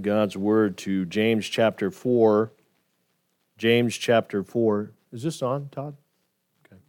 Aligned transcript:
God's 0.00 0.36
word 0.36 0.76
to 0.78 1.04
James 1.06 1.46
chapter 1.46 1.90
4. 1.90 2.52
James 3.58 3.96
chapter 3.96 4.42
4. 4.42 4.90
Is 5.12 5.22
this 5.22 5.42
on, 5.42 5.68
Todd? 5.70 5.96
Okay. 6.66 6.80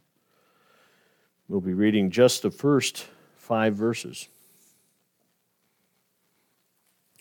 We'll 1.48 1.60
be 1.60 1.74
reading 1.74 2.10
just 2.10 2.42
the 2.42 2.50
first 2.50 3.06
five 3.36 3.74
verses. 3.74 4.28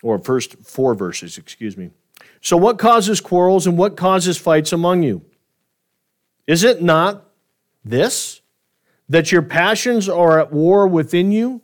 Or 0.01 0.20
first 0.20 0.57
four 0.63 0.93
verses, 0.93 1.37
excuse 1.37 1.77
me. 1.77 1.89
So, 2.41 2.57
what 2.57 2.77
causes 2.77 3.21
quarrels 3.21 3.65
and 3.65 3.77
what 3.77 3.97
causes 3.97 4.37
fights 4.37 4.71
among 4.71 5.03
you? 5.03 5.23
Is 6.47 6.63
it 6.63 6.81
not 6.81 7.25
this, 7.83 8.41
that 9.09 9.31
your 9.31 9.41
passions 9.41 10.07
are 10.07 10.39
at 10.39 10.51
war 10.51 10.87
within 10.87 11.31
you? 11.31 11.61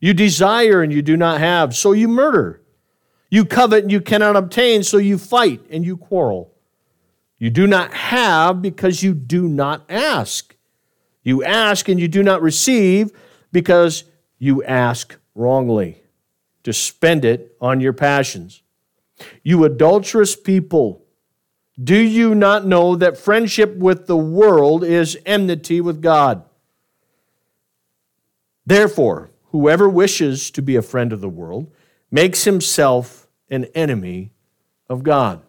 You 0.00 0.14
desire 0.14 0.82
and 0.82 0.92
you 0.92 1.02
do 1.02 1.16
not 1.16 1.40
have, 1.40 1.74
so 1.74 1.92
you 1.92 2.06
murder. 2.06 2.60
You 3.30 3.44
covet 3.44 3.82
and 3.82 3.92
you 3.92 4.00
cannot 4.00 4.36
obtain, 4.36 4.82
so 4.82 4.96
you 4.96 5.18
fight 5.18 5.60
and 5.70 5.84
you 5.84 5.96
quarrel. 5.96 6.54
You 7.38 7.50
do 7.50 7.66
not 7.66 7.92
have 7.94 8.62
because 8.62 9.02
you 9.02 9.14
do 9.14 9.48
not 9.48 9.84
ask. 9.88 10.56
You 11.22 11.44
ask 11.44 11.88
and 11.88 12.00
you 12.00 12.08
do 12.08 12.22
not 12.22 12.42
receive 12.42 13.12
because 13.52 14.04
you 14.38 14.64
ask 14.64 15.16
wrongly 15.34 16.02
to 16.64 16.72
spend 16.72 17.24
it 17.24 17.56
on 17.60 17.80
your 17.80 17.92
passions. 17.92 18.62
You 19.42 19.64
adulterous 19.64 20.36
people, 20.36 21.04
do 21.82 21.96
you 21.96 22.34
not 22.34 22.66
know 22.66 22.96
that 22.96 23.18
friendship 23.18 23.76
with 23.76 24.06
the 24.06 24.16
world 24.16 24.82
is 24.82 25.18
enmity 25.26 25.80
with 25.80 26.00
God? 26.00 26.44
Therefore, 28.66 29.30
whoever 29.50 29.88
wishes 29.88 30.50
to 30.52 30.62
be 30.62 30.76
a 30.76 30.82
friend 30.82 31.12
of 31.12 31.20
the 31.20 31.28
world 31.28 31.70
makes 32.10 32.44
himself 32.44 33.28
an 33.50 33.64
enemy 33.74 34.32
of 34.88 35.02
God. 35.02 35.42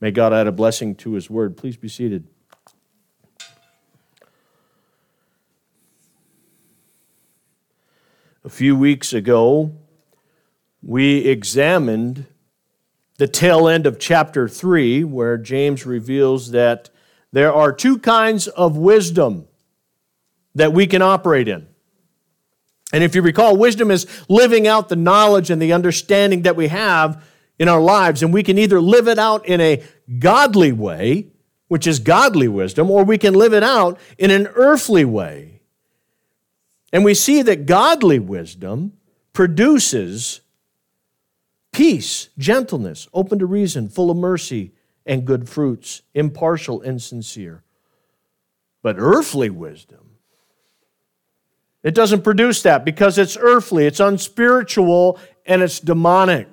May 0.00 0.10
God 0.10 0.32
add 0.32 0.46
a 0.46 0.52
blessing 0.52 0.94
to 0.96 1.14
his 1.14 1.30
word. 1.30 1.56
Please 1.56 1.76
be 1.76 1.88
seated. 1.88 2.26
A 8.44 8.50
few 8.50 8.76
weeks 8.76 9.14
ago, 9.14 9.74
we 10.82 11.26
examined 11.26 12.26
the 13.16 13.26
tail 13.26 13.68
end 13.68 13.86
of 13.86 13.98
chapter 13.98 14.48
3, 14.48 15.04
where 15.04 15.38
James 15.38 15.86
reveals 15.86 16.50
that 16.50 16.90
there 17.32 17.52
are 17.52 17.72
two 17.72 17.98
kinds 17.98 18.48
of 18.48 18.76
wisdom 18.76 19.46
that 20.54 20.72
we 20.72 20.86
can 20.86 21.00
operate 21.00 21.48
in. 21.48 21.66
And 22.94 23.02
if 23.02 23.16
you 23.16 23.22
recall, 23.22 23.56
wisdom 23.56 23.90
is 23.90 24.06
living 24.28 24.68
out 24.68 24.88
the 24.88 24.94
knowledge 24.94 25.50
and 25.50 25.60
the 25.60 25.72
understanding 25.72 26.42
that 26.42 26.54
we 26.54 26.68
have 26.68 27.26
in 27.58 27.66
our 27.66 27.80
lives. 27.80 28.22
And 28.22 28.32
we 28.32 28.44
can 28.44 28.56
either 28.56 28.80
live 28.80 29.08
it 29.08 29.18
out 29.18 29.44
in 29.48 29.60
a 29.60 29.82
godly 30.20 30.70
way, 30.70 31.26
which 31.66 31.88
is 31.88 31.98
godly 31.98 32.46
wisdom, 32.46 32.92
or 32.92 33.02
we 33.02 33.18
can 33.18 33.34
live 33.34 33.52
it 33.52 33.64
out 33.64 33.98
in 34.16 34.30
an 34.30 34.46
earthly 34.54 35.04
way. 35.04 35.60
And 36.92 37.04
we 37.04 37.14
see 37.14 37.42
that 37.42 37.66
godly 37.66 38.20
wisdom 38.20 38.92
produces 39.32 40.42
peace, 41.72 42.28
gentleness, 42.38 43.08
open 43.12 43.40
to 43.40 43.46
reason, 43.46 43.88
full 43.88 44.08
of 44.08 44.16
mercy 44.16 44.70
and 45.04 45.24
good 45.24 45.48
fruits, 45.48 46.02
impartial 46.14 46.80
and 46.80 47.02
sincere. 47.02 47.64
But 48.82 48.94
earthly 49.00 49.50
wisdom, 49.50 50.03
it 51.84 51.94
doesn't 51.94 52.22
produce 52.22 52.62
that 52.62 52.84
because 52.84 53.18
it's 53.18 53.36
earthly, 53.36 53.84
it's 53.86 54.00
unspiritual, 54.00 55.20
and 55.44 55.62
it's 55.62 55.78
demonic. 55.78 56.48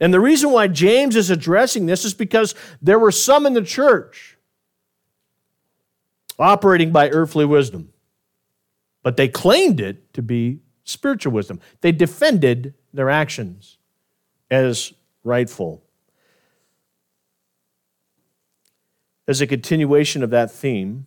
And 0.00 0.12
the 0.12 0.18
reason 0.18 0.50
why 0.50 0.66
James 0.66 1.14
is 1.14 1.30
addressing 1.30 1.86
this 1.86 2.04
is 2.04 2.12
because 2.12 2.56
there 2.82 2.98
were 2.98 3.12
some 3.12 3.46
in 3.46 3.52
the 3.52 3.62
church 3.62 4.36
operating 6.38 6.90
by 6.90 7.08
earthly 7.10 7.44
wisdom, 7.44 7.92
but 9.04 9.16
they 9.16 9.28
claimed 9.28 9.78
it 9.78 10.12
to 10.14 10.22
be 10.22 10.58
spiritual 10.82 11.32
wisdom. 11.32 11.60
They 11.82 11.92
defended 11.92 12.74
their 12.92 13.10
actions 13.10 13.78
as 14.50 14.92
rightful. 15.22 15.84
As 19.28 19.40
a 19.40 19.46
continuation 19.46 20.24
of 20.24 20.30
that 20.30 20.50
theme 20.50 21.06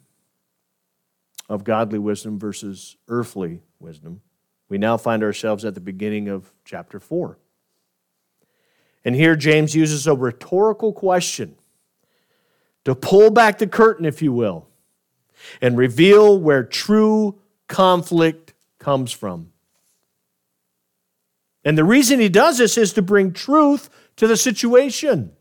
of 1.54 1.64
godly 1.64 2.00
wisdom 2.00 2.40
versus 2.40 2.98
earthly 3.08 3.62
wisdom, 3.80 4.22
we 4.70 4.80
now 4.80 4.98
find 4.98 5.24
ourselves 5.24 5.64
at 5.64 5.76
the 5.76 5.82
beginning 5.82 6.28
of 6.28 6.52
chapter 6.66 7.00
4. 7.00 7.38
And 9.06 9.16
here 9.16 9.36
James 9.36 9.76
uses 9.76 10.08
a 10.08 10.16
rhetorical 10.16 10.94
question 10.94 11.56
to 12.86 12.96
pull 12.96 13.30
back 13.30 13.60
the 13.60 13.68
curtain, 13.68 14.04
if 14.04 14.20
you 14.22 14.34
will, 14.34 14.68
and 15.62 15.78
reveal 15.78 16.40
where 16.40 16.64
true 16.64 17.40
conflict 17.68 18.54
comes 18.80 19.12
from. 19.12 19.52
And 21.64 21.78
the 21.78 21.84
reason 21.84 22.20
he 22.20 22.30
does 22.30 22.58
this 22.58 22.78
is 22.78 22.94
to 22.94 23.04
bring 23.04 23.32
truth 23.32 23.90
to 24.16 24.26
the 24.26 24.38
situation. 24.38 25.34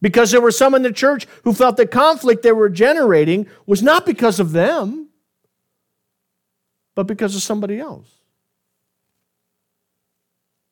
Because 0.00 0.30
there 0.30 0.40
were 0.40 0.50
some 0.50 0.74
in 0.74 0.82
the 0.82 0.92
church 0.92 1.26
who 1.44 1.52
felt 1.52 1.76
the 1.76 1.86
conflict 1.86 2.42
they 2.42 2.52
were 2.52 2.70
generating 2.70 3.46
was 3.66 3.82
not 3.82 4.06
because 4.06 4.40
of 4.40 4.52
them, 4.52 5.08
but 6.94 7.06
because 7.06 7.36
of 7.36 7.42
somebody 7.42 7.78
else. 7.78 8.08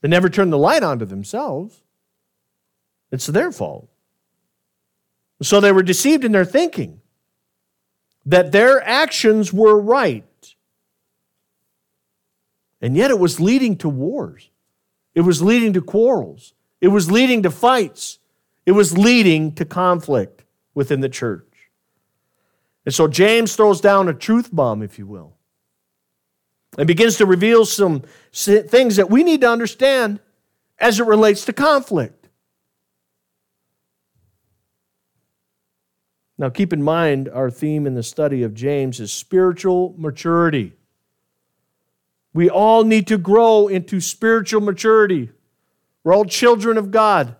They 0.00 0.08
never 0.08 0.28
turned 0.28 0.52
the 0.52 0.58
light 0.58 0.82
on 0.82 0.98
to 1.00 1.06
themselves. 1.06 1.82
It's 3.10 3.26
their 3.26 3.52
fault. 3.52 3.88
So 5.42 5.60
they 5.60 5.72
were 5.72 5.82
deceived 5.82 6.24
in 6.24 6.32
their 6.32 6.44
thinking 6.44 7.00
that 8.26 8.52
their 8.52 8.82
actions 8.82 9.52
were 9.52 9.80
right. 9.80 10.24
And 12.80 12.96
yet 12.96 13.10
it 13.10 13.18
was 13.18 13.40
leading 13.40 13.76
to 13.78 13.88
wars. 13.88 14.50
It 15.14 15.22
was 15.22 15.42
leading 15.42 15.72
to 15.72 15.80
quarrels. 15.80 16.54
It 16.80 16.88
was 16.88 17.10
leading 17.10 17.42
to 17.42 17.50
fights. 17.50 18.18
It 18.68 18.72
was 18.72 18.98
leading 18.98 19.54
to 19.54 19.64
conflict 19.64 20.44
within 20.74 21.00
the 21.00 21.08
church. 21.08 21.70
And 22.84 22.94
so 22.94 23.08
James 23.08 23.56
throws 23.56 23.80
down 23.80 24.10
a 24.10 24.12
truth 24.12 24.50
bomb, 24.54 24.82
if 24.82 24.98
you 24.98 25.06
will, 25.06 25.32
and 26.76 26.86
begins 26.86 27.16
to 27.16 27.24
reveal 27.24 27.64
some 27.64 28.02
things 28.30 28.96
that 28.96 29.08
we 29.08 29.24
need 29.24 29.40
to 29.40 29.50
understand 29.50 30.20
as 30.78 31.00
it 31.00 31.06
relates 31.06 31.46
to 31.46 31.54
conflict. 31.54 32.28
Now, 36.36 36.50
keep 36.50 36.70
in 36.74 36.82
mind, 36.82 37.30
our 37.30 37.50
theme 37.50 37.86
in 37.86 37.94
the 37.94 38.02
study 38.02 38.42
of 38.42 38.52
James 38.52 39.00
is 39.00 39.10
spiritual 39.10 39.94
maturity. 39.96 40.74
We 42.34 42.50
all 42.50 42.84
need 42.84 43.06
to 43.06 43.16
grow 43.16 43.68
into 43.68 44.02
spiritual 44.02 44.60
maturity. 44.60 45.30
We're 46.04 46.12
all 46.12 46.26
children 46.26 46.76
of 46.76 46.90
God. 46.90 47.34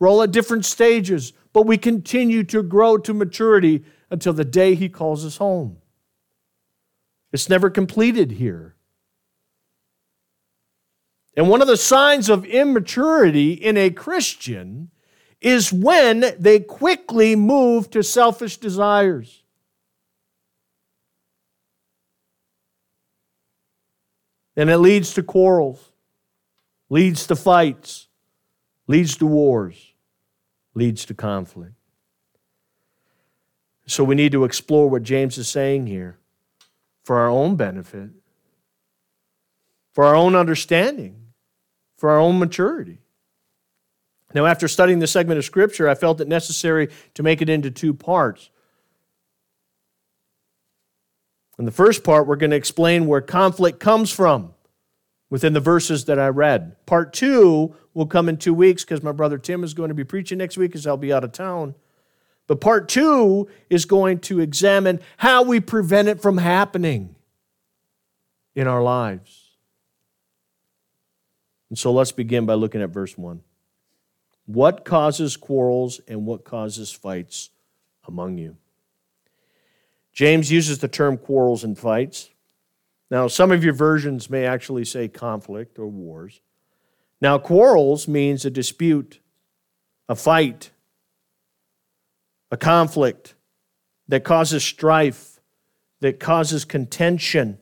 We're 0.00 0.08
all 0.08 0.22
at 0.22 0.32
different 0.32 0.64
stages, 0.64 1.34
but 1.52 1.66
we 1.66 1.78
continue 1.78 2.42
to 2.44 2.62
grow 2.62 2.98
to 2.98 3.14
maturity 3.14 3.84
until 4.10 4.32
the 4.32 4.44
day 4.44 4.74
He 4.74 4.88
calls 4.88 5.24
us 5.24 5.36
home. 5.36 5.76
It's 7.32 7.48
never 7.48 7.70
completed 7.70 8.32
here. 8.32 8.74
And 11.36 11.48
one 11.48 11.62
of 11.62 11.68
the 11.68 11.76
signs 11.76 12.28
of 12.28 12.44
immaturity 12.44 13.52
in 13.52 13.76
a 13.76 13.90
Christian 13.90 14.90
is 15.40 15.72
when 15.72 16.34
they 16.38 16.60
quickly 16.60 17.36
move 17.36 17.90
to 17.90 18.02
selfish 18.02 18.56
desires. 18.56 19.42
And 24.56 24.68
it 24.68 24.78
leads 24.78 25.14
to 25.14 25.22
quarrels, 25.22 25.92
leads 26.88 27.26
to 27.28 27.36
fights, 27.36 28.08
leads 28.86 29.16
to 29.18 29.26
wars, 29.26 29.89
leads 30.74 31.04
to 31.06 31.14
conflict. 31.14 31.74
So 33.86 34.04
we 34.04 34.14
need 34.14 34.32
to 34.32 34.44
explore 34.44 34.88
what 34.88 35.02
James 35.02 35.36
is 35.36 35.48
saying 35.48 35.86
here 35.86 36.18
for 37.02 37.18
our 37.18 37.28
own 37.28 37.56
benefit, 37.56 38.10
for 39.92 40.04
our 40.04 40.14
own 40.14 40.36
understanding, 40.36 41.26
for 41.96 42.10
our 42.10 42.18
own 42.18 42.38
maturity. 42.38 42.98
Now, 44.32 44.46
after 44.46 44.68
studying 44.68 45.00
this 45.00 45.10
segment 45.10 45.38
of 45.38 45.44
Scripture, 45.44 45.88
I 45.88 45.96
felt 45.96 46.20
it 46.20 46.28
necessary 46.28 46.88
to 47.14 47.22
make 47.22 47.42
it 47.42 47.48
into 47.48 47.70
two 47.70 47.92
parts. 47.92 48.50
In 51.58 51.64
the 51.64 51.72
first 51.72 52.04
part, 52.04 52.28
we're 52.28 52.36
going 52.36 52.50
to 52.50 52.56
explain 52.56 53.06
where 53.06 53.20
conflict 53.20 53.80
comes 53.80 54.10
from 54.10 54.54
within 55.30 55.52
the 55.52 55.60
verses 55.60 56.04
that 56.04 56.18
I 56.18 56.28
read. 56.28 56.76
Part 56.84 57.12
two 57.12 57.74
will 57.94 58.06
come 58.06 58.28
in 58.28 58.36
two 58.36 58.52
weeks 58.52 58.84
because 58.84 59.02
my 59.02 59.12
brother 59.12 59.38
Tim 59.38 59.64
is 59.64 59.72
going 59.72 59.88
to 59.88 59.94
be 59.94 60.04
preaching 60.04 60.38
next 60.38 60.58
week 60.58 60.74
as 60.74 60.86
I'll 60.86 60.96
be 60.96 61.12
out 61.12 61.24
of 61.24 61.32
town. 61.32 61.76
But 62.46 62.60
part 62.60 62.88
two 62.88 63.48
is 63.70 63.84
going 63.84 64.18
to 64.20 64.40
examine 64.40 65.00
how 65.18 65.44
we 65.44 65.60
prevent 65.60 66.08
it 66.08 66.20
from 66.20 66.38
happening 66.38 67.14
in 68.56 68.66
our 68.66 68.82
lives. 68.82 69.50
And 71.68 71.78
so 71.78 71.92
let's 71.92 72.10
begin 72.10 72.46
by 72.46 72.54
looking 72.54 72.82
at 72.82 72.90
verse 72.90 73.16
1. 73.16 73.40
What 74.46 74.84
causes 74.84 75.36
quarrels 75.36 76.00
and 76.08 76.26
what 76.26 76.44
causes 76.44 76.90
fights 76.90 77.50
among 78.08 78.38
you? 78.38 78.56
James 80.12 80.50
uses 80.50 80.80
the 80.80 80.88
term 80.88 81.16
quarrels 81.16 81.62
and 81.62 81.78
fights. 81.78 82.30
Now, 83.10 83.26
some 83.26 83.50
of 83.50 83.64
your 83.64 83.74
versions 83.74 84.30
may 84.30 84.46
actually 84.46 84.84
say 84.84 85.08
conflict 85.08 85.78
or 85.78 85.88
wars. 85.88 86.40
Now, 87.20 87.38
quarrels 87.38 88.06
means 88.06 88.44
a 88.44 88.50
dispute, 88.50 89.20
a 90.08 90.14
fight, 90.14 90.70
a 92.50 92.56
conflict 92.56 93.34
that 94.08 94.24
causes 94.24 94.64
strife, 94.64 95.40
that 96.00 96.20
causes 96.20 96.64
contention. 96.64 97.58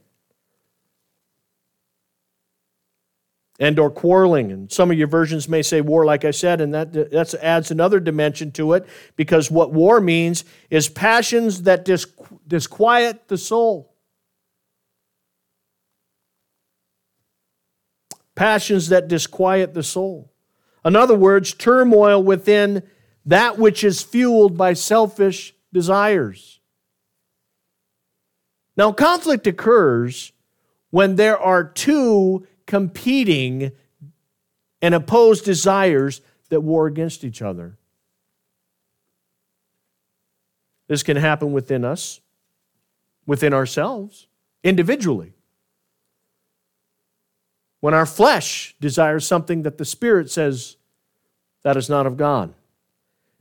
and 3.61 3.79
or 3.79 3.91
quarreling 3.91 4.53
and 4.53 4.71
some 4.71 4.91
of 4.91 4.97
your 4.97 5.09
versions 5.09 5.49
may 5.49 5.63
say 5.63 5.81
war 5.81 6.05
like 6.05 6.25
i 6.25 6.31
said 6.31 6.61
and 6.61 6.73
that 6.73 6.93
that 6.93 7.35
adds 7.43 7.71
another 7.71 7.99
dimension 7.99 8.53
to 8.53 8.73
it 8.73 8.87
because 9.17 9.51
what 9.51 9.73
war 9.73 10.01
means 10.01 10.45
is 10.71 10.89
passions 10.89 11.63
that 11.63 11.85
disquiet 12.47 13.27
the 13.29 13.37
soul 13.37 13.93
passions 18.39 18.89
that 18.89 19.09
disquiet 19.09 19.75
the 19.75 19.83
soul 19.83 20.33
in 20.85 20.95
other 20.95 21.17
words 21.17 21.53
turmoil 21.55 22.23
within 22.23 22.83
that 23.27 23.59
which 23.59 23.83
is 23.83 24.01
fueled 24.01 24.57
by 24.57 24.73
selfish 24.73 25.55
desires 25.73 26.61
now 28.77 28.93
conflict 28.93 29.47
occurs 29.47 30.33
when 30.91 31.17
there 31.17 31.39
are 31.39 31.65
two 31.65 32.47
competing 32.67 33.73
and 34.81 34.95
opposed 34.95 35.45
desires 35.45 36.21
that 36.51 36.61
war 36.61 36.87
against 36.87 37.25
each 37.25 37.43
other. 37.43 37.77
This 40.87 41.03
can 41.03 41.17
happen 41.17 41.53
within 41.53 41.85
us, 41.85 42.21
within 43.27 43.53
ourselves, 43.53 44.29
individually. 44.63 45.35
When 47.81 47.95
our 47.95 48.07
flesh 48.07 48.75
desires 48.81 49.27
something 49.27 49.63
that 49.63 49.79
the 49.79 49.85
Spirit 49.85 50.31
says 50.31 50.77
that 51.63 51.77
is 51.77 51.89
not 51.89 52.07
of 52.07 52.17
God. 52.17 52.55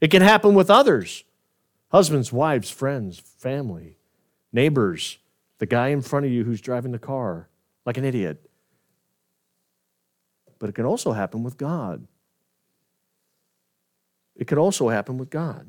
It 0.00 0.10
can 0.10 0.22
happen 0.22 0.54
with 0.54 0.70
others 0.70 1.24
husbands, 1.90 2.32
wives, 2.32 2.70
friends, 2.70 3.18
family, 3.18 3.96
neighbors, 4.52 5.18
the 5.58 5.66
guy 5.66 5.88
in 5.88 6.02
front 6.02 6.26
of 6.26 6.32
you 6.32 6.44
who's 6.44 6.60
driving 6.60 6.92
the 6.92 6.98
car 6.98 7.48
like 7.86 7.96
an 7.96 8.04
idiot 8.04 8.48
but 10.58 10.68
it 10.68 10.74
can 10.74 10.84
also 10.84 11.12
happen 11.12 11.42
with 11.42 11.56
God. 11.56 12.06
It 14.34 14.46
can 14.46 14.58
also 14.58 14.88
happen 14.88 15.18
with 15.18 15.30
God. 15.30 15.68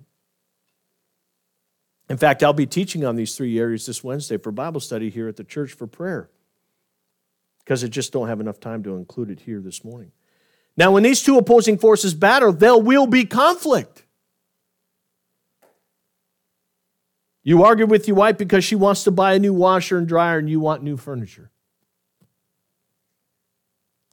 In 2.09 2.17
fact, 2.17 2.43
I'll 2.43 2.53
be 2.53 2.65
teaching 2.65 3.05
on 3.05 3.15
these 3.15 3.35
three 3.35 3.59
areas 3.59 3.85
this 3.85 4.03
Wednesday 4.03 4.37
for 4.37 4.51
Bible 4.51 4.79
study 4.79 5.09
here 5.09 5.27
at 5.27 5.37
the 5.37 5.43
church 5.43 5.73
for 5.73 5.85
prayer 5.85 6.29
because 7.69 7.83
I 7.83 7.87
just 7.87 8.11
don't 8.11 8.27
have 8.27 8.39
enough 8.39 8.59
time 8.59 8.81
to 8.81 8.95
include 8.95 9.29
it 9.29 9.41
here 9.41 9.61
this 9.61 9.83
morning. 9.83 10.11
Now, 10.75 10.89
when 10.89 11.03
these 11.03 11.21
two 11.21 11.37
opposing 11.37 11.77
forces 11.77 12.15
battle, 12.15 12.51
there 12.51 12.75
will 12.75 13.05
be 13.05 13.25
conflict. 13.25 14.07
You 17.43 17.63
argue 17.63 17.85
with 17.85 18.07
your 18.07 18.17
wife 18.17 18.39
because 18.39 18.65
she 18.65 18.73
wants 18.73 19.03
to 19.03 19.11
buy 19.11 19.35
a 19.35 19.39
new 19.39 19.53
washer 19.53 19.99
and 19.99 20.07
dryer 20.07 20.39
and 20.39 20.49
you 20.49 20.59
want 20.59 20.81
new 20.81 20.97
furniture. 20.97 21.51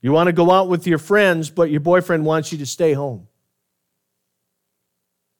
You 0.02 0.12
want 0.12 0.26
to 0.26 0.34
go 0.34 0.50
out 0.50 0.68
with 0.68 0.86
your 0.86 0.98
friends, 0.98 1.48
but 1.48 1.70
your 1.70 1.80
boyfriend 1.80 2.26
wants 2.26 2.52
you 2.52 2.58
to 2.58 2.66
stay 2.66 2.92
home. 2.92 3.26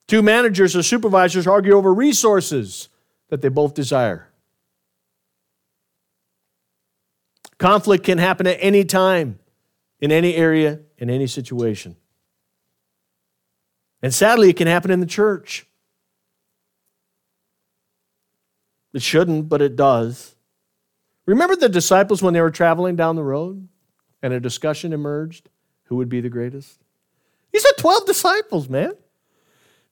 Two 0.09 0.23
managers 0.23 0.75
or 0.75 0.83
supervisors 0.83 1.47
argue 1.47 1.75
over 1.75 1.93
resources 1.93 2.89
that 3.29 3.43
they 3.43 3.51
both 3.51 3.75
desire. 3.75 4.26
Conflict 7.59 8.05
can 8.05 8.19
happen 8.19 8.47
at 8.47 8.59
any 8.61 8.85
time, 8.85 9.39
in 10.01 10.13
any 10.13 10.35
area, 10.35 10.81
in 10.99 11.09
any 11.09 11.27
situation. 11.27 11.97
And 14.03 14.13
sadly, 14.13 14.51
it 14.51 14.57
can 14.57 14.67
happen 14.67 14.91
in 14.91 15.01
the 15.01 15.07
church. 15.07 15.67
It 18.93 19.03
shouldn't, 19.03 19.49
but 19.49 19.63
it 19.63 19.77
does. 19.77 20.37
Remember 21.27 21.57
the 21.57 21.69
disciples 21.69 22.23
when 22.23 22.35
they 22.35 22.41
were 22.41 22.51
traveling 22.51 22.97
down 22.97 23.17
the 23.17 23.25
road? 23.25 23.69
and 24.23 24.35
a 24.35 24.41
discussion 24.41 24.93
emerged 24.93 25.49
who 25.85 25.97
would 25.97 26.09
be 26.09 26.21
the 26.21 26.29
greatest? 26.29 26.81
These 27.53 27.65
are 27.65 27.73
12 27.79 28.07
disciples, 28.07 28.69
man. 28.69 28.93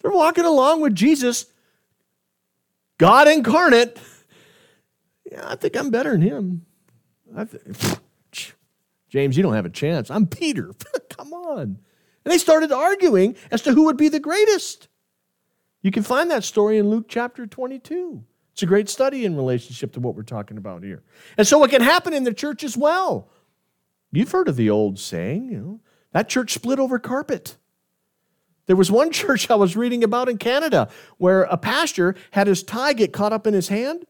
They're 0.00 0.10
walking 0.10 0.44
along 0.44 0.80
with 0.80 0.94
Jesus, 0.94 1.46
God 2.98 3.28
incarnate. 3.28 3.96
Yeah, 5.30 5.48
I 5.48 5.56
think 5.56 5.76
I'm 5.76 5.90
better 5.90 6.10
than 6.10 6.20
him. 6.20 6.66
Th- 7.32 7.96
James, 9.08 9.36
you 9.36 9.42
don't 9.42 9.54
have 9.54 9.66
a 9.66 9.70
chance. 9.70 10.10
I'm 10.10 10.26
Peter. 10.26 10.72
Come 11.10 11.32
on. 11.32 11.78
And 12.24 12.32
they 12.32 12.38
started 12.38 12.72
arguing 12.72 13.36
as 13.50 13.62
to 13.62 13.72
who 13.72 13.84
would 13.84 13.96
be 13.96 14.08
the 14.08 14.20
greatest. 14.20 14.88
You 15.82 15.90
can 15.90 16.02
find 16.02 16.30
that 16.30 16.44
story 16.44 16.78
in 16.78 16.88
Luke 16.88 17.06
chapter 17.08 17.46
22. 17.46 18.24
It's 18.52 18.62
a 18.62 18.66
great 18.66 18.88
study 18.88 19.24
in 19.24 19.36
relationship 19.36 19.92
to 19.92 20.00
what 20.00 20.14
we're 20.14 20.22
talking 20.22 20.56
about 20.56 20.82
here. 20.82 21.02
And 21.36 21.46
so 21.46 21.62
it 21.64 21.70
can 21.70 21.82
happen 21.82 22.14
in 22.14 22.24
the 22.24 22.32
church 22.32 22.64
as 22.64 22.76
well. 22.76 23.28
You've 24.12 24.30
heard 24.30 24.48
of 24.48 24.56
the 24.56 24.70
old 24.70 24.98
saying, 24.98 25.50
you 25.50 25.58
know, 25.58 25.80
that 26.12 26.28
church 26.28 26.54
split 26.54 26.78
over 26.78 26.98
carpet. 26.98 27.56
There 28.66 28.76
was 28.76 28.90
one 28.90 29.10
church 29.12 29.50
I 29.50 29.56
was 29.56 29.76
reading 29.76 30.04
about 30.04 30.28
in 30.28 30.38
Canada 30.38 30.88
where 31.18 31.42
a 31.42 31.56
pastor 31.56 32.14
had 32.30 32.46
his 32.46 32.62
tie 32.62 32.92
get 32.92 33.12
caught 33.12 33.32
up 33.32 33.46
in 33.46 33.54
his 33.54 33.68
hand 33.68 34.06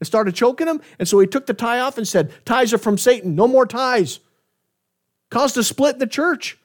and 0.00 0.06
started 0.06 0.34
choking 0.34 0.66
him. 0.66 0.80
And 0.98 1.08
so 1.08 1.18
he 1.18 1.26
took 1.26 1.46
the 1.46 1.54
tie 1.54 1.80
off 1.80 1.98
and 1.98 2.06
said, 2.06 2.32
Ties 2.44 2.72
are 2.72 2.78
from 2.78 2.98
Satan, 2.98 3.34
no 3.34 3.48
more 3.48 3.66
ties. 3.66 4.20
Caused 5.30 5.56
a 5.56 5.64
split 5.64 5.94
in 5.94 5.98
the 5.98 6.06
church. 6.06 6.58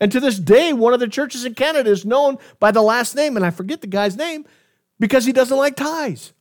And 0.00 0.10
to 0.12 0.20
this 0.20 0.38
day, 0.38 0.72
one 0.72 0.94
of 0.94 1.00
the 1.00 1.08
churches 1.08 1.44
in 1.44 1.54
Canada 1.54 1.90
is 1.90 2.06
known 2.06 2.38
by 2.58 2.70
the 2.70 2.82
last 2.82 3.14
name, 3.14 3.36
and 3.36 3.44
I 3.44 3.50
forget 3.50 3.82
the 3.82 3.86
guy's 3.86 4.16
name, 4.16 4.46
because 4.98 5.26
he 5.26 5.32
doesn't 5.32 5.56
like 5.56 5.76
ties. 5.76 6.32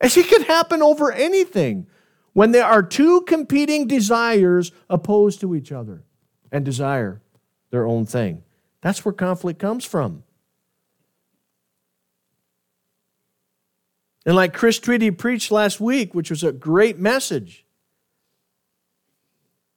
And 0.00 0.14
it 0.14 0.26
can 0.26 0.42
happen 0.42 0.82
over 0.82 1.12
anything 1.12 1.86
when 2.32 2.52
there 2.52 2.66
are 2.66 2.82
two 2.82 3.22
competing 3.22 3.86
desires 3.86 4.72
opposed 4.90 5.40
to 5.40 5.54
each 5.54 5.70
other 5.72 6.02
and 6.50 6.64
desire 6.64 7.22
their 7.70 7.86
own 7.86 8.04
thing. 8.04 8.42
That's 8.80 9.04
where 9.04 9.12
conflict 9.12 9.58
comes 9.58 9.84
from. 9.84 10.24
And 14.24 14.36
like 14.36 14.52
Chris 14.52 14.78
Tweedy 14.78 15.10
preached 15.10 15.50
last 15.50 15.80
week, 15.80 16.14
which 16.14 16.30
was 16.30 16.44
a 16.44 16.52
great 16.52 16.98
message, 16.98 17.64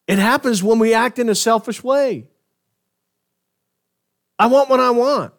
it 0.08 0.20
happens 0.20 0.62
when 0.62 0.78
we 0.78 0.94
act 0.94 1.18
in 1.18 1.30
a 1.30 1.36
selfish 1.36 1.84
way. 1.84 2.28
I 4.38 4.48
want 4.48 4.70
what 4.70 4.80
I 4.80 4.92
want. 4.92 5.34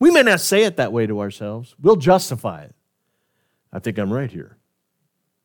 We 0.00 0.10
may 0.10 0.22
not 0.22 0.40
say 0.40 0.64
it 0.64 0.76
that 0.76 0.92
way 0.92 1.06
to 1.06 1.20
ourselves, 1.20 1.74
we'll 1.80 1.96
justify 1.96 2.62
it. 2.62 2.74
I 3.72 3.78
think 3.78 3.98
I'm 3.98 4.12
right 4.12 4.30
here. 4.30 4.56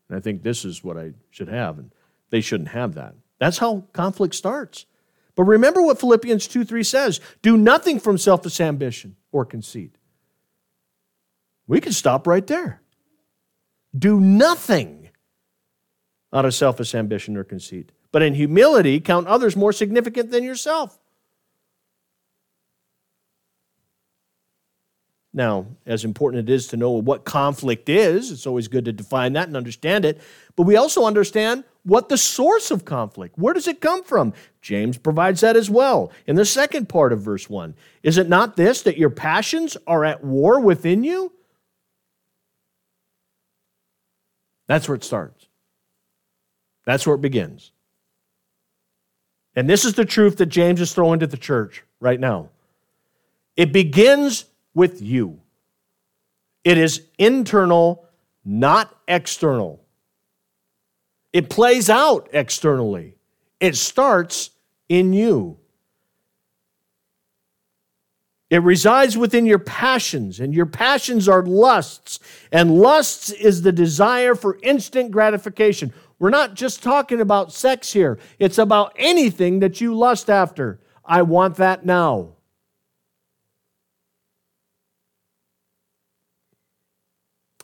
And 0.10 0.18
I 0.18 0.22
think 0.22 0.44
this 0.44 0.64
is 0.64 0.84
what 0.84 0.98
I 0.98 1.14
should 1.30 1.50
have. 1.50 1.78
And 1.78 1.92
they 2.30 2.42
shouldn't 2.42 2.70
have 2.70 2.96
that. 2.96 3.16
That's 3.40 3.58
how 3.58 3.86
conflict 3.94 4.36
starts. 4.36 4.86
But 5.36 5.44
remember 5.44 5.82
what 5.82 6.00
Philippians 6.00 6.48
2 6.48 6.64
3 6.64 6.84
says 6.84 7.20
do 7.42 7.58
nothing 7.58 8.00
from 8.00 8.18
selfish 8.18 8.62
ambition 8.62 9.16
or 9.32 9.46
conceit. 9.46 9.98
We 11.68 11.80
can 11.80 11.94
stop 11.94 12.28
right 12.28 12.46
there. 12.46 12.82
Do 13.98 14.20
nothing 14.20 15.10
out 16.32 16.46
of 16.46 16.54
selfish 16.54 16.96
ambition 16.96 17.38
or 17.38 17.44
conceit, 17.44 17.92
but 18.12 18.22
in 18.22 18.34
humility 18.34 19.00
count 19.00 19.28
others 19.28 19.56
more 19.56 19.72
significant 19.72 20.32
than 20.32 20.44
yourself. 20.44 21.00
Now, 25.36 25.66
as 25.88 26.06
important 26.06 26.48
it 26.48 26.54
is 26.54 26.68
to 26.68 26.78
know 26.78 26.92
what 26.92 27.26
conflict 27.26 27.90
is, 27.90 28.30
it's 28.32 28.46
always 28.46 28.68
good 28.68 28.86
to 28.86 28.92
define 28.92 29.34
that 29.34 29.48
and 29.48 29.58
understand 29.58 30.06
it, 30.06 30.22
but 30.56 30.64
we 30.64 30.76
also 30.76 31.06
understand 31.06 31.64
what 31.84 32.08
the 32.08 32.18
source 32.18 32.70
of 32.70 32.86
conflict, 32.86 33.38
where 33.38 33.54
does 33.54 33.68
it 33.68 33.82
come 33.82 34.04
from? 34.04 34.34
James 34.62 34.98
provides 34.98 35.42
that 35.42 35.56
as 35.56 35.72
well 35.72 36.12
in 36.28 36.36
the 36.36 36.46
second 36.46 36.88
part 36.88 37.12
of 37.12 37.22
verse 37.22 37.50
1. 37.50 37.74
Is 38.04 38.20
it 38.20 38.30
not 38.30 38.56
this 38.56 38.84
that 38.84 38.98
your 38.98 39.10
passions 39.10 39.76
are 39.88 40.06
at 40.06 40.24
war 40.24 40.60
within 40.60 41.04
you? 41.04 41.32
That's 44.74 44.88
where 44.88 44.96
it 44.96 45.04
starts. 45.04 45.46
That's 46.84 47.06
where 47.06 47.14
it 47.14 47.22
begins. 47.22 47.72
And 49.56 49.70
this 49.70 49.86
is 49.86 49.94
the 49.94 50.04
truth 50.04 50.38
that 50.38 50.48
James 50.48 50.82
is 50.82 50.92
throwing 50.92 51.20
to 51.20 51.28
the 51.28 51.38
church 51.38 51.84
right 52.00 52.20
now. 52.20 52.50
It 53.56 53.72
begins 53.72 54.46
with 54.74 55.00
you. 55.00 55.40
It 56.64 56.80
is 56.80 57.04
internal, 57.20 58.08
not 58.44 58.98
external. 59.08 59.80
It 61.34 61.52
plays 61.52 61.88
out 61.88 62.28
externally, 62.34 63.16
it 63.60 63.76
starts 63.76 64.50
in 64.90 65.14
you. 65.14 65.60
It 68.54 68.62
resides 68.62 69.18
within 69.18 69.48
your 69.48 69.58
passions, 69.58 70.40
and 70.40 70.54
your 70.54 70.68
passions 70.68 71.28
are 71.28 71.44
lusts. 71.44 72.20
And 72.52 72.78
lusts 72.78 73.32
is 73.32 73.64
the 73.64 73.72
desire 73.72 74.36
for 74.36 74.60
instant 74.62 75.10
gratification. 75.10 75.92
We're 76.20 76.30
not 76.30 76.54
just 76.54 76.84
talking 76.84 77.20
about 77.20 77.52
sex 77.52 77.92
here, 77.94 78.20
it's 78.38 78.60
about 78.60 78.94
anything 78.96 79.58
that 79.62 79.82
you 79.82 79.96
lust 79.96 80.30
after. 80.30 80.80
I 81.04 81.24
want 81.24 81.56
that 81.56 81.84
now. 81.84 82.34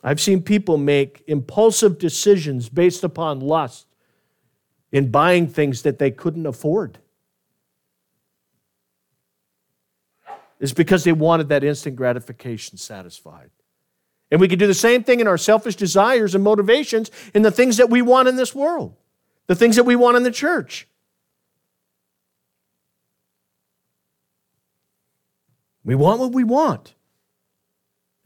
I've 0.02 0.20
seen 0.20 0.42
people 0.42 0.76
make 0.76 1.22
impulsive 1.28 1.98
decisions 1.98 2.68
based 2.68 3.04
upon 3.04 3.38
lust 3.38 3.86
in 4.90 5.12
buying 5.12 5.46
things 5.46 5.82
that 5.82 6.00
they 6.00 6.10
couldn't 6.10 6.46
afford. 6.46 6.98
Is 10.60 10.72
because 10.72 11.02
they 11.04 11.12
wanted 11.12 11.48
that 11.48 11.64
instant 11.64 11.96
gratification 11.96 12.78
satisfied. 12.78 13.50
And 14.30 14.40
we 14.40 14.46
can 14.46 14.58
do 14.58 14.66
the 14.66 14.74
same 14.74 15.02
thing 15.02 15.18
in 15.18 15.26
our 15.26 15.38
selfish 15.38 15.74
desires 15.74 16.34
and 16.34 16.44
motivations 16.44 17.10
in 17.34 17.42
the 17.42 17.50
things 17.50 17.78
that 17.78 17.90
we 17.90 18.02
want 18.02 18.28
in 18.28 18.36
this 18.36 18.54
world, 18.54 18.94
the 19.48 19.56
things 19.56 19.74
that 19.76 19.84
we 19.84 19.96
want 19.96 20.16
in 20.16 20.22
the 20.22 20.30
church. 20.30 20.86
We 25.82 25.94
want 25.94 26.20
what 26.20 26.32
we 26.32 26.44
want. 26.44 26.94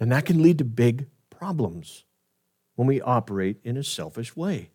And 0.00 0.12
that 0.12 0.26
can 0.26 0.42
lead 0.42 0.58
to 0.58 0.64
big 0.64 1.06
problems 1.30 2.04
when 2.74 2.88
we 2.88 3.00
operate 3.00 3.58
in 3.62 3.76
a 3.76 3.84
selfish 3.84 4.36
way. 4.36 4.70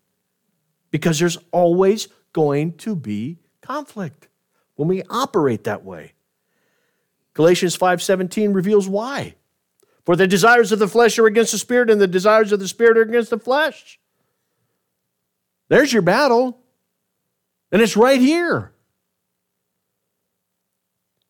Because 0.89 1.19
there's 1.19 1.37
always 1.51 2.07
going 2.33 2.73
to 2.77 2.95
be 2.95 3.37
conflict 3.61 4.27
when 4.75 4.87
we 4.87 5.03
operate 5.09 5.65
that 5.65 5.83
way. 5.83 6.13
Galatians 7.33 7.77
5:17 7.77 8.53
reveals 8.53 8.87
why. 8.87 9.35
For 10.05 10.15
the 10.15 10.27
desires 10.27 10.71
of 10.71 10.79
the 10.79 10.87
flesh 10.87 11.19
are 11.19 11.27
against 11.27 11.51
the 11.51 11.57
spirit 11.57 11.89
and 11.89 12.01
the 12.01 12.07
desires 12.07 12.51
of 12.51 12.59
the 12.59 12.67
spirit 12.67 12.97
are 12.97 13.03
against 13.03 13.29
the 13.29 13.39
flesh. 13.39 13.99
There's 15.67 15.93
your 15.93 16.01
battle. 16.01 16.59
And 17.71 17.81
it's 17.81 17.95
right 17.95 18.19
here. 18.19 18.71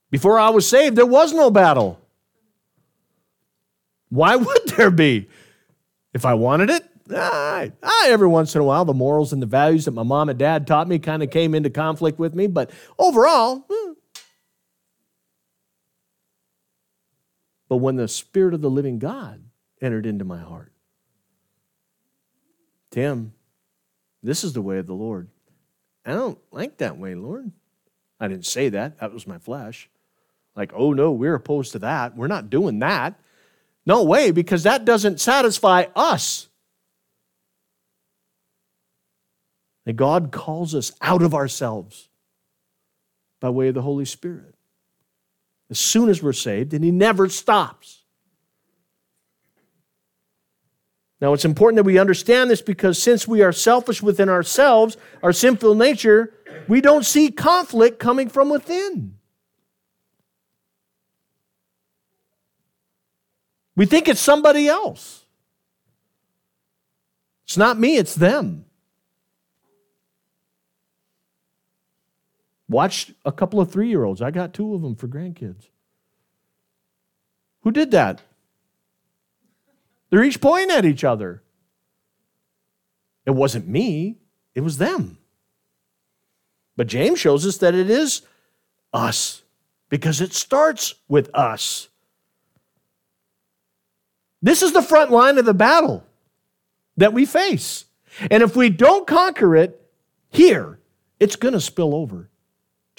Before 0.10 0.40
I 0.40 0.50
was 0.50 0.68
saved, 0.68 0.96
there 0.96 1.06
was 1.06 1.34
no 1.34 1.52
battle. 1.52 2.00
Why 4.10 4.36
would 4.38 4.70
there 4.70 4.92
be? 4.92 5.30
If 6.14 6.26
I 6.26 6.34
wanted 6.34 6.70
it, 6.70 6.84
I, 7.12 7.72
I, 7.84 8.08
every 8.10 8.28
once 8.28 8.56
in 8.56 8.62
a 8.62 8.64
while, 8.64 8.86
the 8.86 8.94
morals 8.94 9.34
and 9.34 9.42
the 9.42 9.48
values 9.48 9.86
that 9.86 9.92
my 9.92 10.04
mom 10.04 10.30
and 10.30 10.38
dad 10.38 10.68
taught 10.68 10.88
me 10.88 11.00
kind 11.00 11.22
of 11.22 11.30
came 11.30 11.54
into 11.54 11.70
conflict 11.70 12.20
with 12.20 12.36
me, 12.36 12.48
but 12.48 12.72
overall, 12.98 13.66
hmm, 13.70 13.89
but 17.70 17.78
when 17.78 17.96
the 17.96 18.08
Spirit 18.08 18.54
of 18.54 18.62
the 18.62 18.70
living 18.70 19.00
God 19.00 19.42
entered 19.82 20.06
into 20.06 20.26
my 20.26 20.40
heart. 20.40 20.74
Tim, 22.92 23.34
this 24.24 24.44
is 24.44 24.54
the 24.54 24.62
way 24.62 24.80
of 24.80 24.88
the 24.88 24.94
Lord. 24.94 25.30
I 26.06 26.14
don't 26.14 26.40
like 26.52 26.78
that 26.78 26.98
way, 26.98 27.16
Lord. 27.16 27.52
I 28.20 28.28
didn't 28.28 28.46
say 28.46 28.70
that. 28.70 29.00
That 29.00 29.14
was 29.14 29.28
my 29.28 29.38
flesh. 29.38 29.90
Like, 30.56 30.74
oh 30.76 30.92
no, 30.94 31.12
we're 31.12 31.36
opposed 31.36 31.72
to 31.74 31.80
that. 31.80 32.18
We're 32.18 32.28
not 32.28 32.50
doing 32.50 32.80
that. 32.80 33.20
No 33.86 34.04
way, 34.04 34.32
because 34.32 34.64
that 34.64 34.84
doesn't 34.84 35.22
satisfy 35.22 35.86
us. 35.96 36.48
And 39.86 39.98
God 39.98 40.32
calls 40.32 40.76
us 40.76 40.92
out 41.02 41.22
of 41.22 41.34
ourselves 41.34 42.10
by 43.40 43.50
way 43.50 43.70
of 43.70 43.76
the 43.76 43.82
Holy 43.82 44.06
Spirit 44.06 44.56
as 45.70 45.80
soon 45.80 46.10
as 46.10 46.24
we're 46.24 46.34
saved, 46.34 46.74
and 46.74 46.84
He 46.84 46.92
never 46.92 47.30
stops. 47.30 48.04
Now, 51.22 51.34
it's 51.34 51.46
important 51.46 51.76
that 51.76 51.84
we 51.84 52.00
understand 52.00 52.50
this 52.50 52.62
because 52.62 53.02
since 53.02 53.28
we 53.28 53.42
are 53.42 53.52
selfish 53.52 54.02
within 54.02 54.30
ourselves, 54.30 54.96
our 55.22 55.34
sinful 55.34 55.76
nature, 55.76 56.34
we 56.68 56.80
don't 56.80 57.06
see 57.06 57.30
conflict 57.30 58.00
coming 58.00 58.30
from 58.30 58.50
within. 58.50 59.16
We 63.76 63.86
think 63.86 64.08
it's 64.08 64.22
somebody 64.22 64.68
else. 64.68 65.26
It's 67.46 67.58
not 67.58 67.80
me, 67.80 67.98
it's 67.98 68.16
them. 68.16 68.66
Watched 72.70 73.14
a 73.26 73.32
couple 73.32 73.60
of 73.60 73.72
three 73.72 73.90
year 73.90 74.04
olds. 74.04 74.22
I 74.22 74.30
got 74.30 74.54
two 74.54 74.76
of 74.76 74.84
them 74.84 74.96
for 74.96 75.08
grandkids. 75.08 75.70
Who 77.64 77.72
did 77.72 77.92
that? 77.92 78.22
They're 80.10 80.24
each 80.24 80.40
pointing 80.40 80.76
at 80.76 80.86
each 80.86 81.04
other. 81.04 81.42
It 83.26 83.32
wasn't 83.32 83.68
me, 83.68 84.18
it 84.56 84.62
was 84.62 84.78
them. 84.78 85.18
But 86.78 86.88
James 86.88 87.20
shows 87.20 87.46
us 87.46 87.58
that 87.58 87.76
it 87.76 87.90
is 87.90 88.22
us 88.94 89.44
because 89.90 90.22
it 90.22 90.34
starts 90.34 90.94
with 91.08 91.30
us. 91.34 91.90
This 94.42 94.64
is 94.64 94.72
the 94.72 94.82
front 94.82 95.12
line 95.12 95.38
of 95.38 95.46
the 95.46 95.54
battle 95.54 96.06
that 96.98 97.14
we 97.14 97.26
face. 97.26 97.86
And 98.32 98.42
if 98.42 98.56
we 98.56 98.70
don't 98.70 99.06
conquer 99.06 99.56
it 99.56 99.80
here, 100.30 100.80
it's 101.20 101.36
going 101.36 101.54
to 101.54 101.62
spill 101.62 101.94
over 101.94 102.30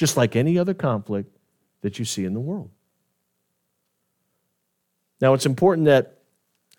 just 0.01 0.17
like 0.17 0.35
any 0.35 0.59
other 0.59 0.73
conflict 0.73 1.37
that 1.83 1.99
you 1.99 2.07
see 2.07 2.25
in 2.25 2.33
the 2.33 2.41
world. 2.41 2.71
Now, 5.21 5.35
it's 5.35 5.45
important 5.45 5.85
that 5.85 6.21